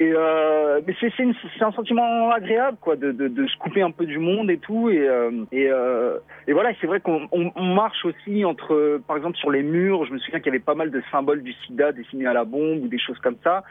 [0.00, 3.92] et euh, mais c'est c'est un sentiment agréable quoi de, de, de se couper un
[3.92, 4.90] peu du monde et tout.
[4.90, 9.16] Et euh, et, euh, et voilà c'est vrai qu'on on, on marche aussi entre par
[9.16, 10.04] exemple sur les murs.
[10.06, 12.44] Je me souviens qu'il y avait pas mal de symboles du sida dessinés à la
[12.44, 13.62] bombe ou des choses comme ça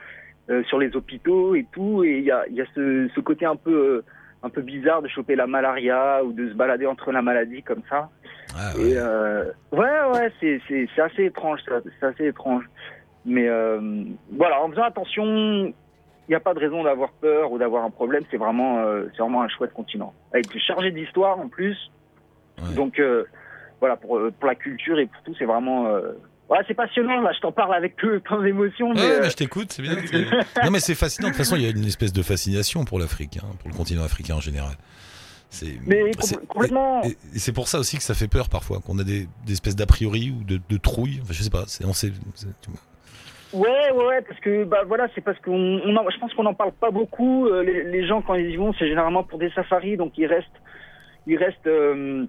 [0.49, 2.05] euh, sur les hôpitaux et tout.
[2.05, 4.05] Et il y a il y a ce, ce côté un peu euh,
[4.43, 7.81] un peu bizarre de choper la malaria ou de se balader entre la maladie comme
[7.89, 8.09] ça.
[8.55, 8.91] Ah, ouais.
[8.91, 11.59] et euh, ouais, ouais, c'est c'est c'est assez étrange,
[11.99, 12.63] c'est assez étrange.
[13.25, 15.73] Mais euh, voilà, en faisant attention,
[16.27, 18.23] il n'y a pas de raison d'avoir peur ou d'avoir un problème.
[18.31, 20.13] C'est vraiment, euh, c'est vraiment un chouette continent.
[20.33, 21.77] Avec chargé d'histoire en plus.
[22.62, 22.73] Ouais.
[22.75, 23.25] Donc euh,
[23.79, 25.88] voilà, pour, euh, pour la culture et pour tout, c'est vraiment.
[25.88, 26.13] euh,
[26.49, 27.21] Ouais, c'est passionnant.
[27.21, 28.93] Là, je t'en parle avec plein d'émotions.
[28.93, 29.95] Mais, Ouais, euh, mais je t'écoute, c'est bien.
[30.63, 31.29] non, mais c'est fascinant.
[31.29, 33.75] De toute façon, il y a une espèce de fascination pour l'Afrique, hein, pour le
[33.75, 34.73] continent africain en général.
[35.49, 36.12] C'est mais
[36.47, 37.03] complètement.
[37.05, 39.53] Et, et c'est pour ça aussi que ça fait peur parfois, qu'on a des, des
[39.53, 41.19] espèces d'a priori ou de, de trouille.
[41.23, 41.63] Enfin, je sais pas.
[41.67, 42.79] C'est, on sait, c'est- tu vois.
[43.53, 45.53] Ouais, ouais, ouais, parce que bah voilà, c'est parce qu'on,
[45.85, 47.47] on en- je pense qu'on n'en parle pas beaucoup.
[47.47, 50.25] Euh, les, les gens quand ils y vont, c'est généralement pour des safaris, donc ils
[50.25, 50.61] restent,
[51.27, 52.25] ils restent euh,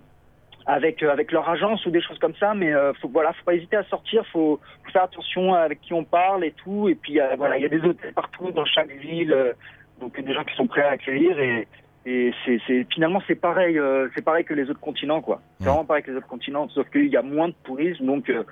[0.66, 2.52] avec euh, avec leur agence ou des choses comme ça.
[2.54, 5.94] Mais euh, faut, voilà, faut pas hésiter à sortir, faut, faut faire attention avec qui
[5.94, 6.88] on parle et tout.
[6.90, 9.52] Et puis euh, voilà, il y a des hôtels partout dans chaque ville, euh,
[10.00, 11.66] donc des gens qui sont prêts à accueillir et
[12.06, 15.40] et c'est, c'est finalement c'est pareil, euh, c'est pareil que les autres continents quoi.
[15.58, 18.28] C'est vraiment pareil que les autres continents, sauf qu'il y a moins de tourisme, donc
[18.28, 18.42] euh,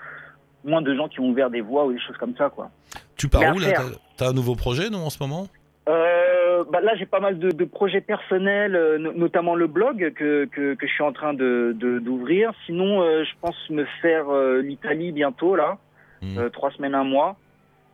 [0.64, 2.70] moins de gens qui ont ouvert des voies ou des choses comme ça quoi.
[3.16, 3.72] Tu pars Mais où là.
[4.16, 5.48] T'as, un nouveau projet, non, en ce moment?
[5.88, 10.12] Euh, bah là, j'ai pas mal de, de projets personnels, euh, no- notamment le blog
[10.14, 12.52] que, que, que je suis en train de, de- d'ouvrir.
[12.66, 14.26] Sinon, euh, je pense me faire
[14.62, 15.78] l'Italie bientôt, là,
[16.22, 16.48] Hmm.
[16.52, 17.36] trois semaines, un mois,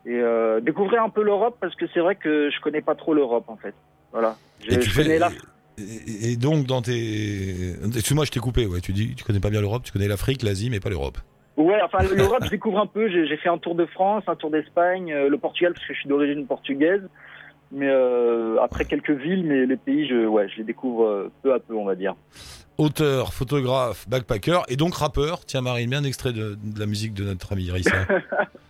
[0.04, 0.20] et
[0.60, 3.56] découvrir un peu l'Europe parce que c'est vrai que je connais pas trop l'Europe en
[3.56, 3.74] fait.
[4.12, 4.36] Voilà.
[4.60, 5.02] Je, Et tu je fais.
[5.04, 5.30] connais la-
[5.78, 7.70] Et, et donc dans tes.
[7.86, 8.66] Excuse-moi, je t'ai coupé.
[8.66, 11.16] Ouais, tu dis, tu connais pas bien l'Europe, tu connais l'Afrique, l'Asie, mais pas l'Europe.
[11.58, 13.08] Ouais, enfin l'Europe, je découvre un peu.
[13.10, 15.98] J'ai, fait un tour de France, un tour d'Espagne, euh, le Portugal parce que je
[15.98, 17.02] suis d'origine portugaise.
[17.70, 21.52] Mais euh, après quelques villes, mais les pays, je, ouais, je les découvre euh, peu
[21.52, 22.14] à peu, on va dire.
[22.78, 25.44] Auteur, photographe, backpacker et donc rappeur.
[25.44, 28.06] Tiens, Marine, bien un extrait de, de la musique de notre ami Rissa.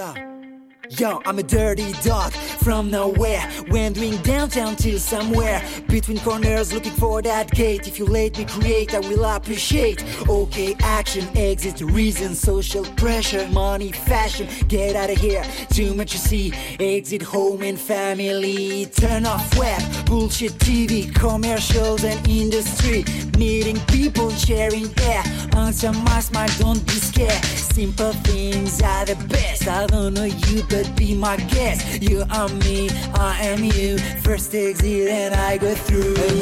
[0.00, 1.20] Yo.
[1.26, 2.32] I'm a dirty dog
[2.62, 3.42] from nowhere.
[3.68, 5.62] Wandering downtown till somewhere.
[5.88, 7.86] Between corners looking for that gate.
[7.86, 10.04] If you let me create, I will appreciate.
[10.28, 14.46] Okay, action, exit, reason, social pressure, money, fashion.
[14.68, 15.44] Get out of here.
[15.70, 16.52] Too much to see.
[16.78, 18.86] Exit home and family.
[18.86, 23.04] Turn off web, bullshit TV, commercials and industry.
[23.38, 25.22] Meeting people, sharing air.
[25.56, 27.44] Answer my smile, don't be scared.
[27.44, 29.66] Simple things are the best.
[29.68, 32.02] I don't know you, but be my guest.
[32.02, 33.98] You are me, I am you.
[34.22, 36.14] First exit and I go through.
[36.16, 36.32] A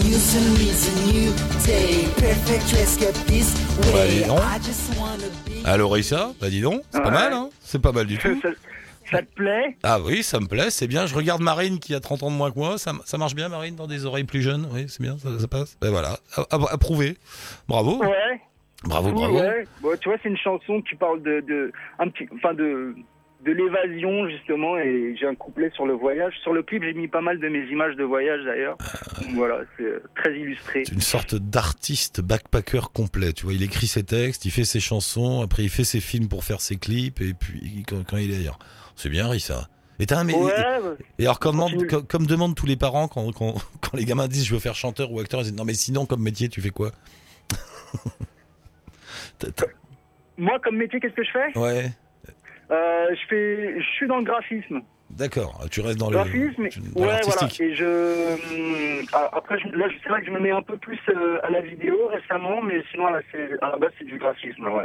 [1.12, 1.32] new.
[2.18, 4.08] Perfect this Bah, way.
[4.08, 4.38] dis donc.
[4.40, 5.64] I just wanna be.
[5.66, 8.38] Alors Rissa, bah dis donc, c'est pas mal, hein C'est pas mal du tout.
[8.42, 8.48] ça,
[9.10, 9.76] ça te plaît?
[9.82, 11.06] Ah oui, ça me plaît, c'est bien.
[11.06, 12.78] Je regarde Marine qui a 30 ans de moins que moi.
[12.78, 14.68] Ça, ça marche bien, Marine, dans des oreilles plus jeunes?
[14.72, 15.76] Oui, c'est bien, ça, ça passe.
[15.80, 16.18] Ben voilà,
[16.70, 17.16] approuvé.
[17.68, 18.40] Bravo, Ouais.
[18.84, 19.38] bravo, bravo.
[19.40, 19.66] ouais.
[19.80, 22.94] Bon, tu vois, c'est une chanson qui parle de, de un petit, enfin de
[23.44, 26.34] de l'évasion justement, et j'ai un couplet sur le voyage.
[26.42, 28.76] Sur le clip, j'ai mis pas mal de mes images de voyage d'ailleurs.
[29.34, 30.82] Voilà, c'est euh, très illustré.
[30.84, 33.32] C'est une sorte d'artiste backpacker complet.
[33.32, 36.28] Tu vois, il écrit ses textes, il fait ses chansons, après il fait ses films
[36.28, 38.58] pour faire ses clips, et puis quand, quand il est ailleurs.
[38.96, 39.68] C'est bien, Rissa.
[40.00, 40.52] Et t'as un mais- Ouais,
[41.18, 44.46] Et alors, comme, comme, comme demandent tous les parents quand, quand, quand les gamins disent
[44.46, 46.70] je veux faire chanteur ou acteur, ils disent non mais sinon comme métier tu fais
[46.70, 46.90] quoi?
[50.36, 51.58] Moi comme métier, qu'est-ce que je fais?
[51.58, 51.90] Ouais,
[52.70, 54.80] Je fais, je suis dans le graphisme.
[55.10, 55.64] d'accord.
[55.70, 57.48] Tu restes dans le graphisme, tu- ouais, dans voilà.
[57.60, 58.34] Et je,
[59.00, 61.50] hum, ah, après, là, c'est vrai que je me mets un peu plus euh, à
[61.50, 64.84] la vidéo récemment, mais sinon, là, c'est, à la base, c'est du graphisme, ouais.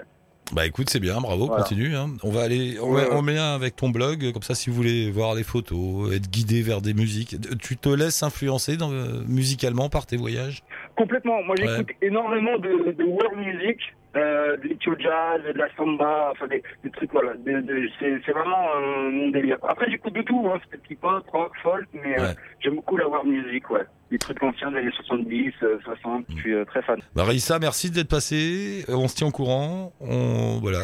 [0.54, 1.64] Bah écoute, c'est bien, bravo, Voilà.
[1.64, 1.96] continue.
[1.96, 2.08] hein.
[2.22, 3.16] On va aller, on, Ouais, met- ouais.
[3.16, 6.30] on met un avec ton blog, comme ça si vous voulez voir les photos, être
[6.30, 7.36] guidé vers des musiques.
[7.62, 10.62] Tu te laisses influencer dans, euh, musicalement par tes voyages?
[10.96, 11.42] Complètement.
[11.44, 11.68] Moi, Ouais.
[11.68, 13.80] j'écoute énormément de, de world music,
[14.16, 17.34] euh, de jazz, de la samba, enfin des, des trucs, voilà.
[17.34, 19.58] De, de- c'est, c'est vraiment euh, mon délire.
[19.68, 20.60] Après, j'écoute de tout, hein.
[20.72, 22.36] C'est petit pop, rock, folk, mais euh, Ouais.
[22.60, 23.82] j'aime beaucoup la world music, ouais.
[24.14, 27.00] Les trucs anciens des années 70, euh, 60, je suis euh, très fan.
[27.16, 28.86] Bah Raïssa, merci d'être passé.
[28.88, 29.92] Euh, On se tient au courant.
[30.02, 30.82] On voilà,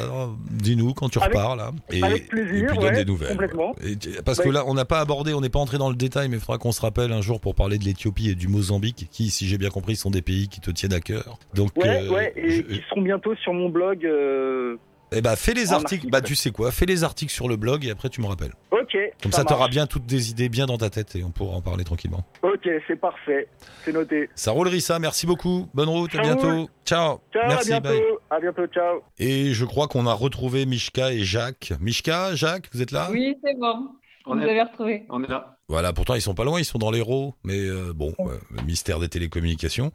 [0.49, 1.69] dis-nous quand tu Avec- repars là.
[1.91, 3.29] Et, avec plaisir, et puis donne des nouvelles.
[3.33, 3.75] complètement.
[3.85, 4.45] Et tu- parce Ouais.
[4.45, 6.39] que là, on n'a pas abordé, on n'est pas entré dans le détail, mais il
[6.39, 9.45] faudra qu'on se rappelle un jour pour parler de l'Éthiopie et du Mozambique, qui, si
[9.47, 11.37] j'ai bien compris, sont des pays qui te tiennent à cœur.
[11.53, 14.05] Donc, Ouais, euh, ouais, et je- qui seront bientôt sur mon blog.
[14.07, 14.77] euh,
[15.11, 15.95] eh ben, fais les en articles.
[15.95, 16.09] article.
[16.11, 18.53] Bah, tu sais quoi, fais les articles sur le blog et après tu me rappelles.
[18.71, 18.95] Ok.
[19.21, 19.71] Comme ça, t'auras marche.
[19.71, 22.23] bien toutes des idées bien dans ta tête et on pourra en parler tranquillement.
[22.43, 23.47] Ok, c'est parfait.
[23.83, 24.29] C'est noté.
[24.35, 24.97] Ça roule, Rissa.
[24.99, 25.67] Merci beaucoup.
[25.73, 26.13] Bonne route.
[26.15, 26.69] À Ça bientôt.
[26.85, 27.19] Ciao.
[27.33, 27.73] Ciao, Merci.
[27.73, 27.93] à Bye.
[27.97, 28.19] bientôt.
[28.29, 29.01] À bientôt, ciao.
[29.19, 31.73] Et je crois qu'on a retrouvé Mishka et Jacques.
[31.79, 33.09] Mishka, Jacques, vous êtes là?
[33.11, 33.89] Oui, c'est bon.
[34.25, 35.05] On Vous est, avez retrouvé.
[35.09, 35.55] on est là.
[35.69, 38.63] Voilà, pourtant ils sont pas loin, ils sont dans l'Hérault, mais euh, bon, euh, le
[38.63, 39.91] mystère des télécommunications.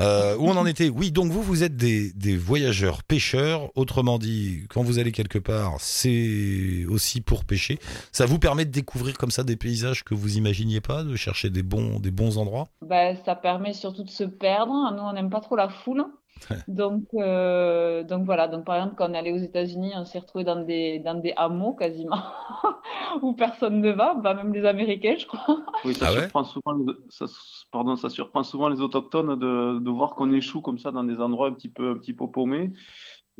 [0.00, 0.88] Euh, où on en était?
[0.88, 3.70] Oui, donc vous, vous êtes des, des voyageurs pêcheurs.
[3.76, 7.78] Autrement dit, quand vous allez quelque part, c'est aussi pour pêcher.
[8.10, 11.50] Ça vous permet de découvrir comme ça des paysages que vous imaginiez pas, de chercher
[11.50, 12.68] des bons, des bons endroits?
[12.84, 14.72] Ben, ça permet surtout de se perdre.
[14.96, 16.04] Nous, on n'aime pas trop la foule.
[16.68, 18.48] Donc, euh, donc voilà.
[18.48, 21.14] Donc, par exemple, quand on est allé aux États-Unis, on s'est retrouvé dans des, dans
[21.14, 22.18] des hameaux quasiment
[23.22, 25.58] où personne ne va, pas même les Américains, je crois.
[25.84, 27.26] Oui, ça Ah ouais surprend souvent, les, ça,
[27.70, 31.20] pardon, ça surprend souvent les autochtones de, de voir qu'on échoue comme ça dans des
[31.20, 32.72] endroits un petit peu, un petit peu paumés.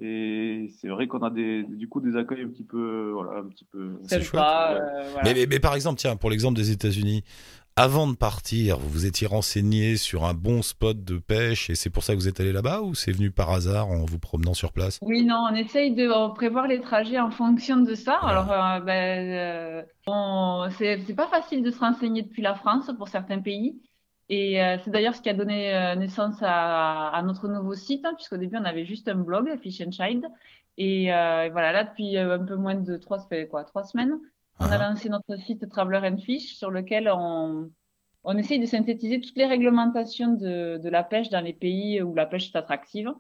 [0.01, 3.45] Et c'est vrai qu'on a des, du coup des accueils un petit peu, voilà, un
[3.49, 3.99] petit peu.
[4.05, 4.43] C'est chouette.
[4.43, 4.79] euh,
[5.13, 5.23] voilà.
[5.25, 7.25] Mais, mais- mais par exemple, tiens, pour l'exemple des États-Unis,
[7.77, 11.91] avant de partir, vous vous étiez renseigné sur un bon spot de pêche et c'est
[11.91, 14.55] pour ça que vous êtes allé là-bas ou c'est venu par hasard en vous promenant
[14.55, 14.99] sur place?
[15.01, 18.19] Oui, non, on essaye de prévoir les trajets en fonction de ça.
[18.23, 23.09] Alors, euh, ben, euh, on- c'est pas facile de se renseigner depuis la France pour
[23.09, 23.81] certains pays.
[24.29, 28.13] Et euh, c'est d'ailleurs ce qui a donné naissance à, à notre nouveau site, hein,
[28.15, 30.25] puisqu'au début, on avait juste un blog, Fish and Child.
[30.79, 32.99] Et voilà, là, depuis un peu moins de
[33.47, 34.19] quoi, trois semaines,
[34.63, 34.91] on a Ah.
[34.91, 37.71] lancé notre site Traveler and Fish, sur lequel on,
[38.25, 42.15] on essaye de synthétiser toutes les réglementations de, de la pêche dans les pays où
[42.15, 43.11] la pêche est attractive.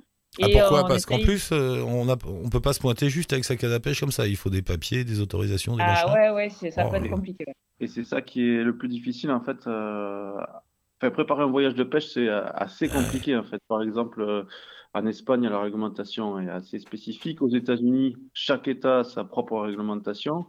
[0.40, 0.87] Ah, Et pourquoi?
[0.87, 3.72] Parce qu'en plus, euh, on a, on peut pas se pointer juste avec sa canne
[3.72, 4.26] à pêche comme ça.
[4.26, 6.12] Il faut des papiers, des autorisations, des Ah machins.
[6.14, 7.44] ouais, ouais, c'est, ça Oh, peut être compliqué.
[7.81, 9.66] Et c'est ça qui est le plus difficile en fait.
[9.66, 10.33] euh,
[11.00, 13.61] Enfin, préparer un voyage de pêche, c'est euh, assez compliqué en fait.
[13.68, 14.46] Par exemple,
[14.94, 17.42] en Espagne, la réglementation est assez spécifique.
[17.42, 20.46] Aux États-Unis, chaque État a sa propre réglementation.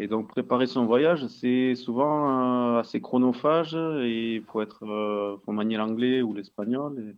[0.00, 5.36] Et donc, préparer son voyage, c'est souvent euh, assez chronophage et il faut être, euh,
[5.44, 6.98] faut manier l'anglais ou l'espagnol.
[6.98, 7.16] et-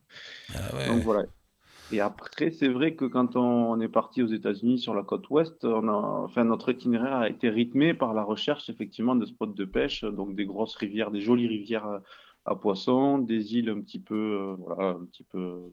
[0.56, 0.88] Ah ouais.
[0.88, 1.22] donc voilà.
[1.92, 5.64] Et après, c'est vrai que quand on est parti aux États-Unis sur la côte ouest,
[5.64, 9.64] on a, enfin, notre itinéraire a été rythmé par la recherche effectivement de spots de
[9.64, 12.02] pêche, donc des grosses rivières, des jolies rivières à,
[12.46, 15.72] à poissons, des îles un petit peu, euh, voilà, un petit peu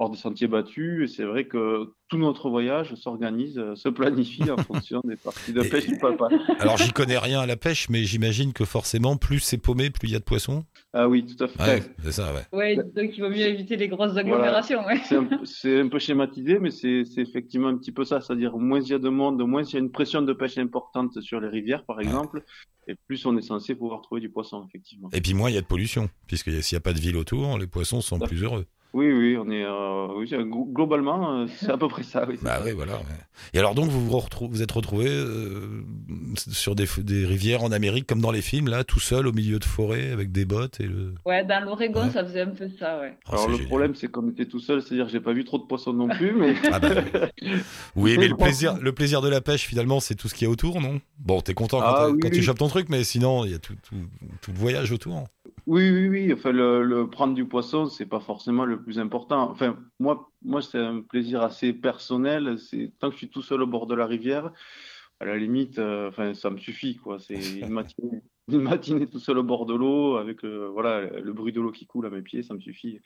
[0.00, 1.08] hors des sentiers battus.
[1.10, 5.52] Et c'est vrai que tout notre voyage s'organise, euh, se planifie en fonction des parties
[5.52, 6.28] de pêche du papa.
[6.58, 10.08] Alors j'y connais rien à la pêche, mais j'imagine que forcément, plus c'est paumé, plus
[10.08, 10.64] il y a de poissons.
[10.92, 11.62] Ah oui, tout à fait.
[11.62, 12.46] Ouais, c'est ça, ouais.
[12.52, 14.84] Ouais, donc il vaut mieux éviter les grosses agglomérations.
[14.86, 15.00] ouais.
[15.44, 18.20] C'est un, un peu schématisé, mais c'est effectivement un petit peu ça.
[18.20, 20.58] C'est-à-dire, moins il y a de monde, moins il y a une pression de pêche
[20.58, 22.42] importante sur les rivières, par exemple,
[22.88, 25.10] et plus on est censé pouvoir trouver du poisson, effectivement.
[25.12, 27.16] Et puis moins il y a de pollution, puisque s'il n'y a pas de ville
[27.16, 28.66] autour, les poissons sont plus heureux.
[28.92, 30.28] Oui, oui, on est, euh, oui,
[30.72, 32.26] globalement, euh, c'est à peu près ça.
[32.28, 32.94] Oui, Bah oui, voilà.
[32.94, 33.02] ouais.
[33.54, 35.82] Et alors donc vous vous, êtes retrouvé euh,
[36.36, 36.86] sur des,
[37.24, 40.32] rivières en Amérique comme dans les films, là, tout seul au milieu de forêt avec
[40.32, 41.14] des bottes et le.
[41.24, 42.10] Ouais, dans l'Oregon, Ouais.
[42.10, 43.14] ça faisait un peu ça, ouais.
[43.26, 43.68] Oh, Alors c'est le génial.
[43.68, 46.08] problème, c'est qu'on était tout seul, c'est-à-dire que j'ai pas vu trop de poissons non
[46.08, 46.88] plus, mais Ah bah
[47.36, 47.50] oui.
[48.18, 50.50] Mais le plaisir, le plaisir de la pêche, finalement, c'est tout ce qu'il y a
[50.50, 51.00] autour, non?
[51.18, 53.52] Bon, t'es content quand, Ah t'as- oui, quand tu chopes ton truc, mais sinon, il
[53.52, 53.94] y a tout, tout,
[54.40, 55.28] tout le voyage autour.
[55.66, 56.32] Oui, oui, oui.
[56.32, 59.50] Enfin, le, le prendre du poisson, c'est pas forcément le plus important.
[59.50, 62.58] Enfin, moi, moi, c'est un plaisir assez personnel.
[62.58, 64.52] C'est tant que je suis tout seul au bord de la rivière,
[65.20, 67.18] à la limite, euh, enfin, ça me suffit, quoi.
[67.18, 71.32] C'est une matinée, une matinée tout seul au bord de l'eau, avec le, voilà, le
[71.32, 73.00] bruit de l'eau qui coule à mes pieds, ça me suffit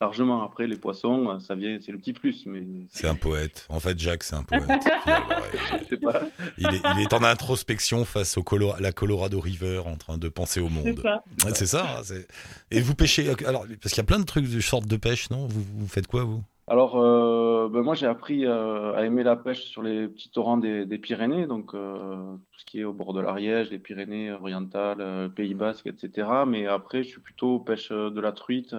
[0.00, 0.42] largement.
[0.42, 3.66] Après, les poissons, ça vient, c'est le petit plus, mais C'est un poète.
[3.68, 4.64] En fait, Jacques, c'est un poète.
[6.02, 6.20] Pas.
[6.58, 10.28] il, est, il est en introspection face au Colo- la Colorado River, en train de
[10.28, 10.98] penser au monde.
[11.02, 11.22] ça.
[11.54, 11.84] C'est ça.
[11.98, 12.26] hein, c'est-
[12.70, 13.28] Et vous pêchez.
[13.46, 15.46] Alors, parce qu'il y a plein de trucs de sorte de pêche, non?
[15.46, 16.42] Vous, vous faites quoi, vous?
[16.68, 20.56] Alors, euh, ben moi, j'ai appris euh, à aimer la pêche sur les petits torrents
[20.56, 22.14] des, des Pyrénées, donc euh,
[22.52, 26.28] tout ce qui est au bord de l'Ariège, les Pyrénées orientales, euh, Pays Basque, etc.
[26.46, 28.72] Mais après, je suis plutôt pêche euh, de la truite.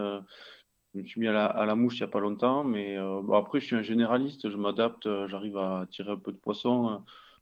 [0.94, 2.98] Je me suis mis à la, à la mouche il n'y a pas longtemps, mais
[2.98, 6.32] euh, bon, après, je suis un généraliste, je m'adapte, euh, j'arrive à tirer un peu
[6.32, 6.96] de poisson, euh,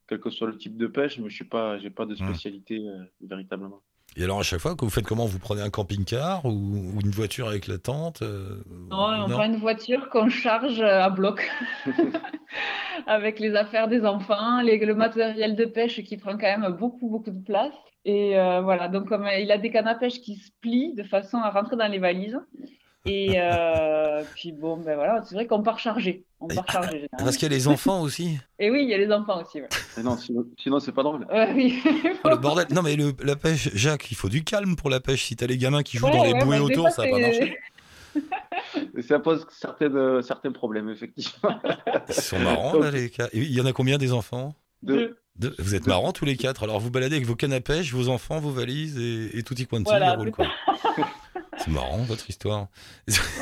[0.07, 2.77] quel que soit le type de pêche, mais je suis pas, j'ai pas de spécialité
[2.87, 3.81] euh, véritablement.
[4.17, 5.25] Et alors, à chaque fois, que vous faites comment?
[5.25, 9.43] Vous prenez un camping-car ou, ou une voiture avec la tente euh, Non, on prend
[9.45, 11.47] une voiture qu'on charge à bloc
[13.07, 17.09] avec les affaires des enfants, les- le matériel de pêche qui prend quand même beaucoup,
[17.09, 17.73] beaucoup de place.
[18.05, 21.03] Et euh, voilà, donc comme il a des cannes à pêche qui se plient de
[21.03, 22.39] façon à rentrer dans les valises.
[23.05, 26.25] Et euh, puis bon, ben voilà, c'est vrai qu'on part chargé.
[26.41, 27.23] On part chargé généralement.
[27.25, 28.37] Parce qu'il y a les enfants aussi.
[28.59, 29.61] Et oui, il y a les enfants aussi.
[29.61, 29.69] Ouais.
[29.97, 31.25] Mais non, sinon, sinon c'est pas drôle.
[31.31, 31.81] Ouais, oui.
[32.23, 32.67] Oh, le bordel.
[32.71, 35.25] Non, mais le- la pêche, Jacques, il faut du calme pour la pêche.
[35.25, 37.03] Si t'as les gamins qui jouent Ouais, dans les ouais, bouées bah, autour, fois, ça
[37.03, 37.57] va pas marcher.
[39.07, 41.59] Ça pose certaines, euh, certains problèmes, effectivement.
[42.07, 43.27] Ils sont marrants, là, les cas.
[43.33, 44.53] Il y en a combien des enfants?
[44.83, 45.55] De- Deux.
[45.59, 46.63] Vous êtes marrants tous les quatre.
[46.63, 49.55] Alors, vous baladez avec vos cannes à pêche, vos enfants, vos valises et, et tout
[49.59, 50.47] y quanti, Voilà, ils roulent, quoi.
[51.59, 52.67] C'est marrant, votre histoire.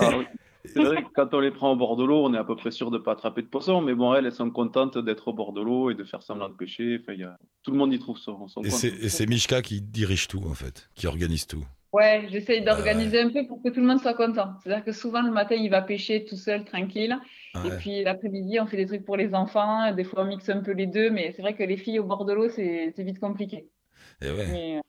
[0.01, 0.25] Ah oui.
[0.65, 2.55] C'est vrai que quand on les prend au bord de l'eau, on est à peu
[2.57, 3.79] près sûr de ne pas attraper de poisson.
[3.81, 6.49] Mais bon, elles, elles sont contentes d'être au bord de l'eau et de faire semblant
[6.49, 6.99] de pêcher.
[7.01, 7.37] Enfin, il y a...
[7.63, 10.89] Tout le monde y trouve son, son Et c'est Mishka qui dirige tout, en fait,
[10.93, 11.65] qui organise tout.
[11.93, 14.55] Ouais, j'essaye d'organiser un peu pour que tout le monde soit content.
[14.61, 17.17] C'est-à-dire que souvent le matin, il va pêcher tout seul, tranquille.
[17.55, 17.77] Et Ouais.
[17.77, 19.93] puis l'après-midi, on fait des trucs pour les enfants.
[19.93, 21.09] Des fois, on mixe un peu les deux.
[21.09, 23.69] Mais c'est vrai que les filles au bord de l'eau, c'est c'est vite compliqué.
[24.21, 24.81] Et ouais, Mais,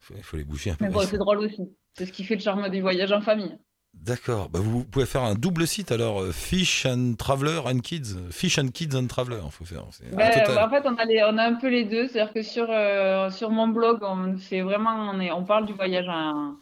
[0.00, 0.84] faut, faut les bouger un peu.
[0.84, 1.62] mais bon, c'est drôle aussi.
[1.94, 3.56] C'est ce qui fait le charme du voyage en famille.
[3.92, 4.48] D'accord.
[4.48, 8.16] Bah, vous pouvez faire un double site alors, euh, Fish and Traveler and Kids.
[8.30, 9.82] Fish and Kids and Traveler, faut faire.
[9.84, 10.54] total.
[10.54, 12.06] bah, en fait, on a, les- on a un peu les deux.
[12.06, 15.72] C'est-à-dire que sur, euh, sur mon blog, on fait vraiment, on, est, on parle du
[15.72, 16.54] voyage en,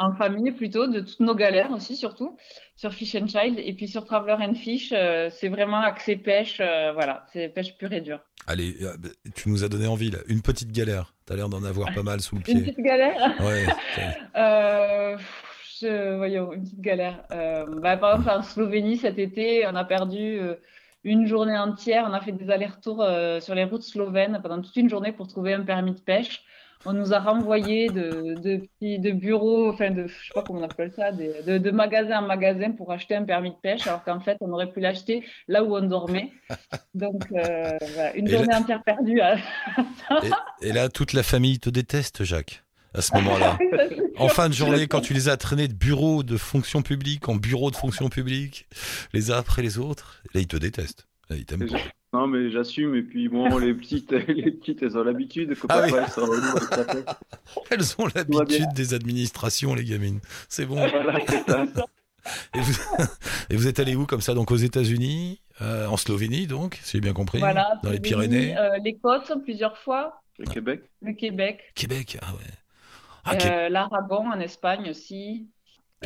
[0.00, 2.36] en famille plutôt, de toutes nos galères aussi, surtout,
[2.76, 3.58] sur Fish and Child.
[3.58, 6.58] Et puis sur Traveler and Fish, euh, c'est vraiment axé pêche.
[6.60, 8.20] euh, voilà, c'est pêche pure et dure.
[8.46, 10.18] Allez, euh, bah, tu nous as donné envie là.
[10.28, 11.14] Une petite galère.
[11.26, 12.72] T'as l'air d'en avoir pas mal sous le Une pied.
[12.72, 13.34] petite galère.
[13.40, 13.66] Ouais.
[14.36, 15.16] Euh,
[15.80, 17.24] je- voyons, une petite galère.
[17.30, 20.40] Bah, par exemple, en Slovénie, cet été, on a perdu
[21.04, 22.06] une journée entière.
[22.08, 23.04] On a fait des allers-retours
[23.40, 26.42] sur les routes slovènes pendant toute une journée pour trouver un permis de pêche.
[26.86, 30.60] On nous a renvoyé de, de, petits- de bureaux, enfin de, je sais pas comment
[30.60, 33.86] on appelle ça, des- de, de magasin en magasin pour acheter un permis de pêche,
[33.86, 36.32] alors qu'en fait, on aurait pu l'acheter là où on dormait.
[36.94, 39.20] Donc, euh, voilà, une Et journée entière perdue.
[39.20, 39.36] à-
[40.62, 42.62] Et, et là, toute la famille te déteste, Jacques,
[42.94, 43.58] à ce moment-là.
[44.18, 47.36] En fin de journée, quand tu les as traînés de bureau de fonction publique en
[47.36, 48.68] bureau de fonction publique,
[49.14, 51.06] les uns après les autres, là, ils te détestent.
[51.30, 51.78] Là, ils t'aiment pas.
[52.12, 52.94] Non, mais j'assume.
[52.96, 55.92] Et puis, bon, les petites, les petites elles ont l'habitude Ah oui.
[57.70, 60.20] elles ont l'habitude des administrations, les gamines.
[60.48, 60.74] C'est bon.
[60.74, 61.66] Voilà, ça.
[62.54, 62.74] Et vous,
[63.48, 66.98] et vous êtes allé où comme ça Donc aux États-Unis, euh, en Slovénie, donc, si
[66.98, 70.82] j'ai bien compris, Voilà, dans les Pyrénées, euh, les côtes plusieurs fois, Le Québec?
[71.00, 72.18] le Québec, Québec.
[72.20, 72.52] Ah ouais.
[73.24, 75.48] Ah, Qué- euh, l'Aragon en Espagne aussi.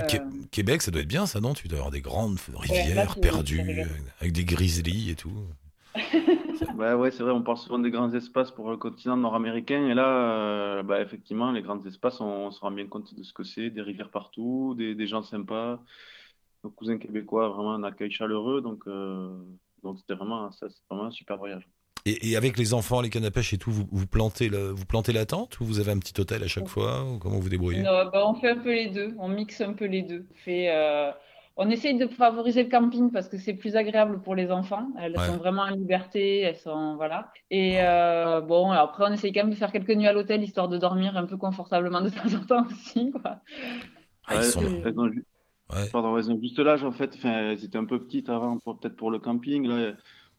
[0.09, 1.53] Qué- euh, Québec, ça doit être bien, ça, non?
[1.53, 3.61] Tu dois avoir des grandes rivières perdues,
[4.21, 5.35] avec des grizzlies et tout.
[6.77, 9.87] Bah ouais, c'est vrai, on parle souvent des grands espaces pour le continent nord-américain.
[9.89, 13.23] Et là, euh, bah, effectivement, les grands espaces, on, on se rend bien compte de
[13.23, 13.71] ce que c'est.
[13.71, 15.81] Des rivières partout, des, des gens sympas.
[16.65, 18.61] Nos cousins québécois, vraiment un accueil chaleureux.
[18.61, 19.31] Donc, euh,
[19.83, 21.69] donc c'était vraiment, ça, c'est vraiment un super voyage.
[22.07, 24.71] Et, et avec les enfants, les cannes à pêche et tout, vous, vous, plantez le-
[24.71, 27.39] vous plantez la tente ou vous avez un petit hôtel à chaque fois ou Comment
[27.39, 27.83] vous débrouillez?
[27.83, 30.27] Non, bah, on fait un peu les deux, on mixe un peu les deux.
[30.31, 31.13] On fait, euh,
[31.57, 34.89] on essaye de favoriser le camping parce que c'est plus agréable pour les enfants.
[35.01, 35.27] Elles Ouais.
[35.27, 37.31] sont vraiment en liberté, elles sont voilà.
[37.51, 40.69] Et euh, bon, après on essaye quand même de faire quelques nuits à l'hôtel histoire
[40.69, 43.41] de dormir un peu confortablement de temps en temps aussi, quoi.
[44.27, 45.25] Ah, ils Ouais, sont- elles ont, ju-
[45.73, 45.89] Ouais.
[45.93, 47.15] pardon, elles ont juste l'âge, en fait.
[47.15, 49.67] Enfin, elles étaient un peu petites avant, pour- peut-être pour le camping.
[49.67, 49.93] Là,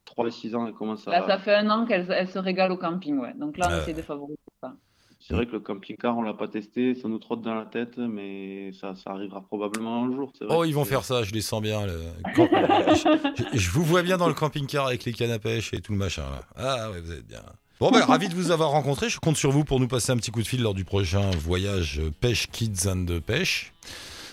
[0.04, 1.26] 3 et 6 ans, elles commencent Là, à.
[1.26, 3.32] ça fait un an qu'elles elles se régalent au camping, ouais.
[3.34, 3.78] Donc là, on Ouais.
[3.78, 4.74] essaie de favoriser ça.
[5.18, 7.98] C'est vrai que le camping-car, on l'a pas testé, ça nous trotte dans la tête,
[7.98, 10.32] mais ça, ça arrivera probablement un jour.
[10.40, 11.84] vrai Oh, ils vont faire ça, je les sens bien.
[11.84, 12.00] le-
[12.36, 15.92] je, je vous vois bien dans le camping-car avec les cannes à pêche et tout
[15.92, 16.22] le machin.
[16.30, 16.42] Là.
[16.56, 17.42] Ah ouais, vous êtes bien.
[17.80, 19.08] Bon, bah, ravi de vous avoir rencontré.
[19.10, 21.30] Je compte sur vous pour nous passer un petit coup de fil lors du prochain
[21.32, 23.72] voyage Pêche Kids and Pêche.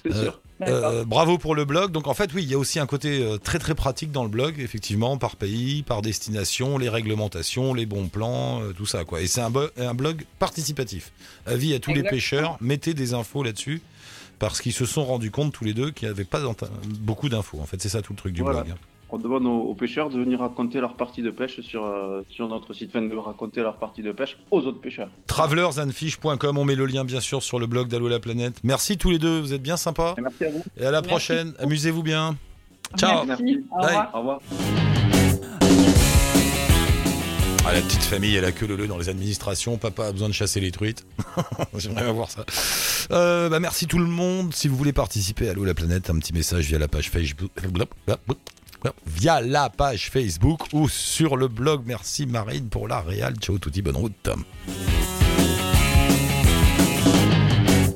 [0.06, 0.40] C'est Euh, sûr.
[0.68, 1.92] Euh, bravo pour le blog.
[1.92, 4.24] Donc en fait, oui, il y a aussi un côté euh, très très pratique dans
[4.24, 9.04] le blog, effectivement, par pays, par destination, les réglementations, les bons plans, euh, tout ça
[9.06, 9.22] quoi.
[9.22, 11.12] Et c'est un, un blog participatif.
[11.46, 13.82] Avis à tous les pêcheurs, mettez des infos là-dessus
[14.40, 16.42] parce qu'ils se sont rendus compte tous les deux qu'il n'y avait pas
[17.00, 17.60] beaucoup d'infos.
[17.62, 18.64] En fait, c'est ça tout le truc du Voilà.
[18.64, 18.76] blog.
[19.16, 22.48] On demande aux, aux pêcheurs de venir raconter leur partie de pêche sur, euh, sur
[22.48, 25.08] notre site, enfin de raconter leur partie de pêche aux autres pêcheurs.
[25.28, 28.56] Travelersandfish.com, on met le lien bien sûr sur le blog d'Allo la planète.
[28.64, 30.16] Merci tous les deux, vous êtes bien sympas.
[30.18, 30.64] Et merci à vous.
[30.78, 31.10] Et à la Merci.
[31.10, 32.36] prochaine, amusez-vous bien.
[32.98, 33.24] Ciao.
[33.24, 33.44] Merci.
[33.44, 33.66] Merci.
[33.70, 34.10] Au revoir.
[34.16, 34.40] Au revoir.
[37.68, 39.78] Ah, la petite famille, elle a que le le dans les administrations.
[39.78, 41.06] Papa a besoin de chasser les truites.
[41.78, 42.46] J'aimerais voir ça.
[43.12, 44.56] Euh, bah, merci tout le monde.
[44.56, 47.52] Si vous voulez participer à Allo la planète, un petit message via la page Facebook.
[49.06, 51.84] Via la page Facebook ou sur le blog.
[51.86, 53.36] Merci Marine pour la réal.
[53.38, 54.30] Ciao touti, bonne route.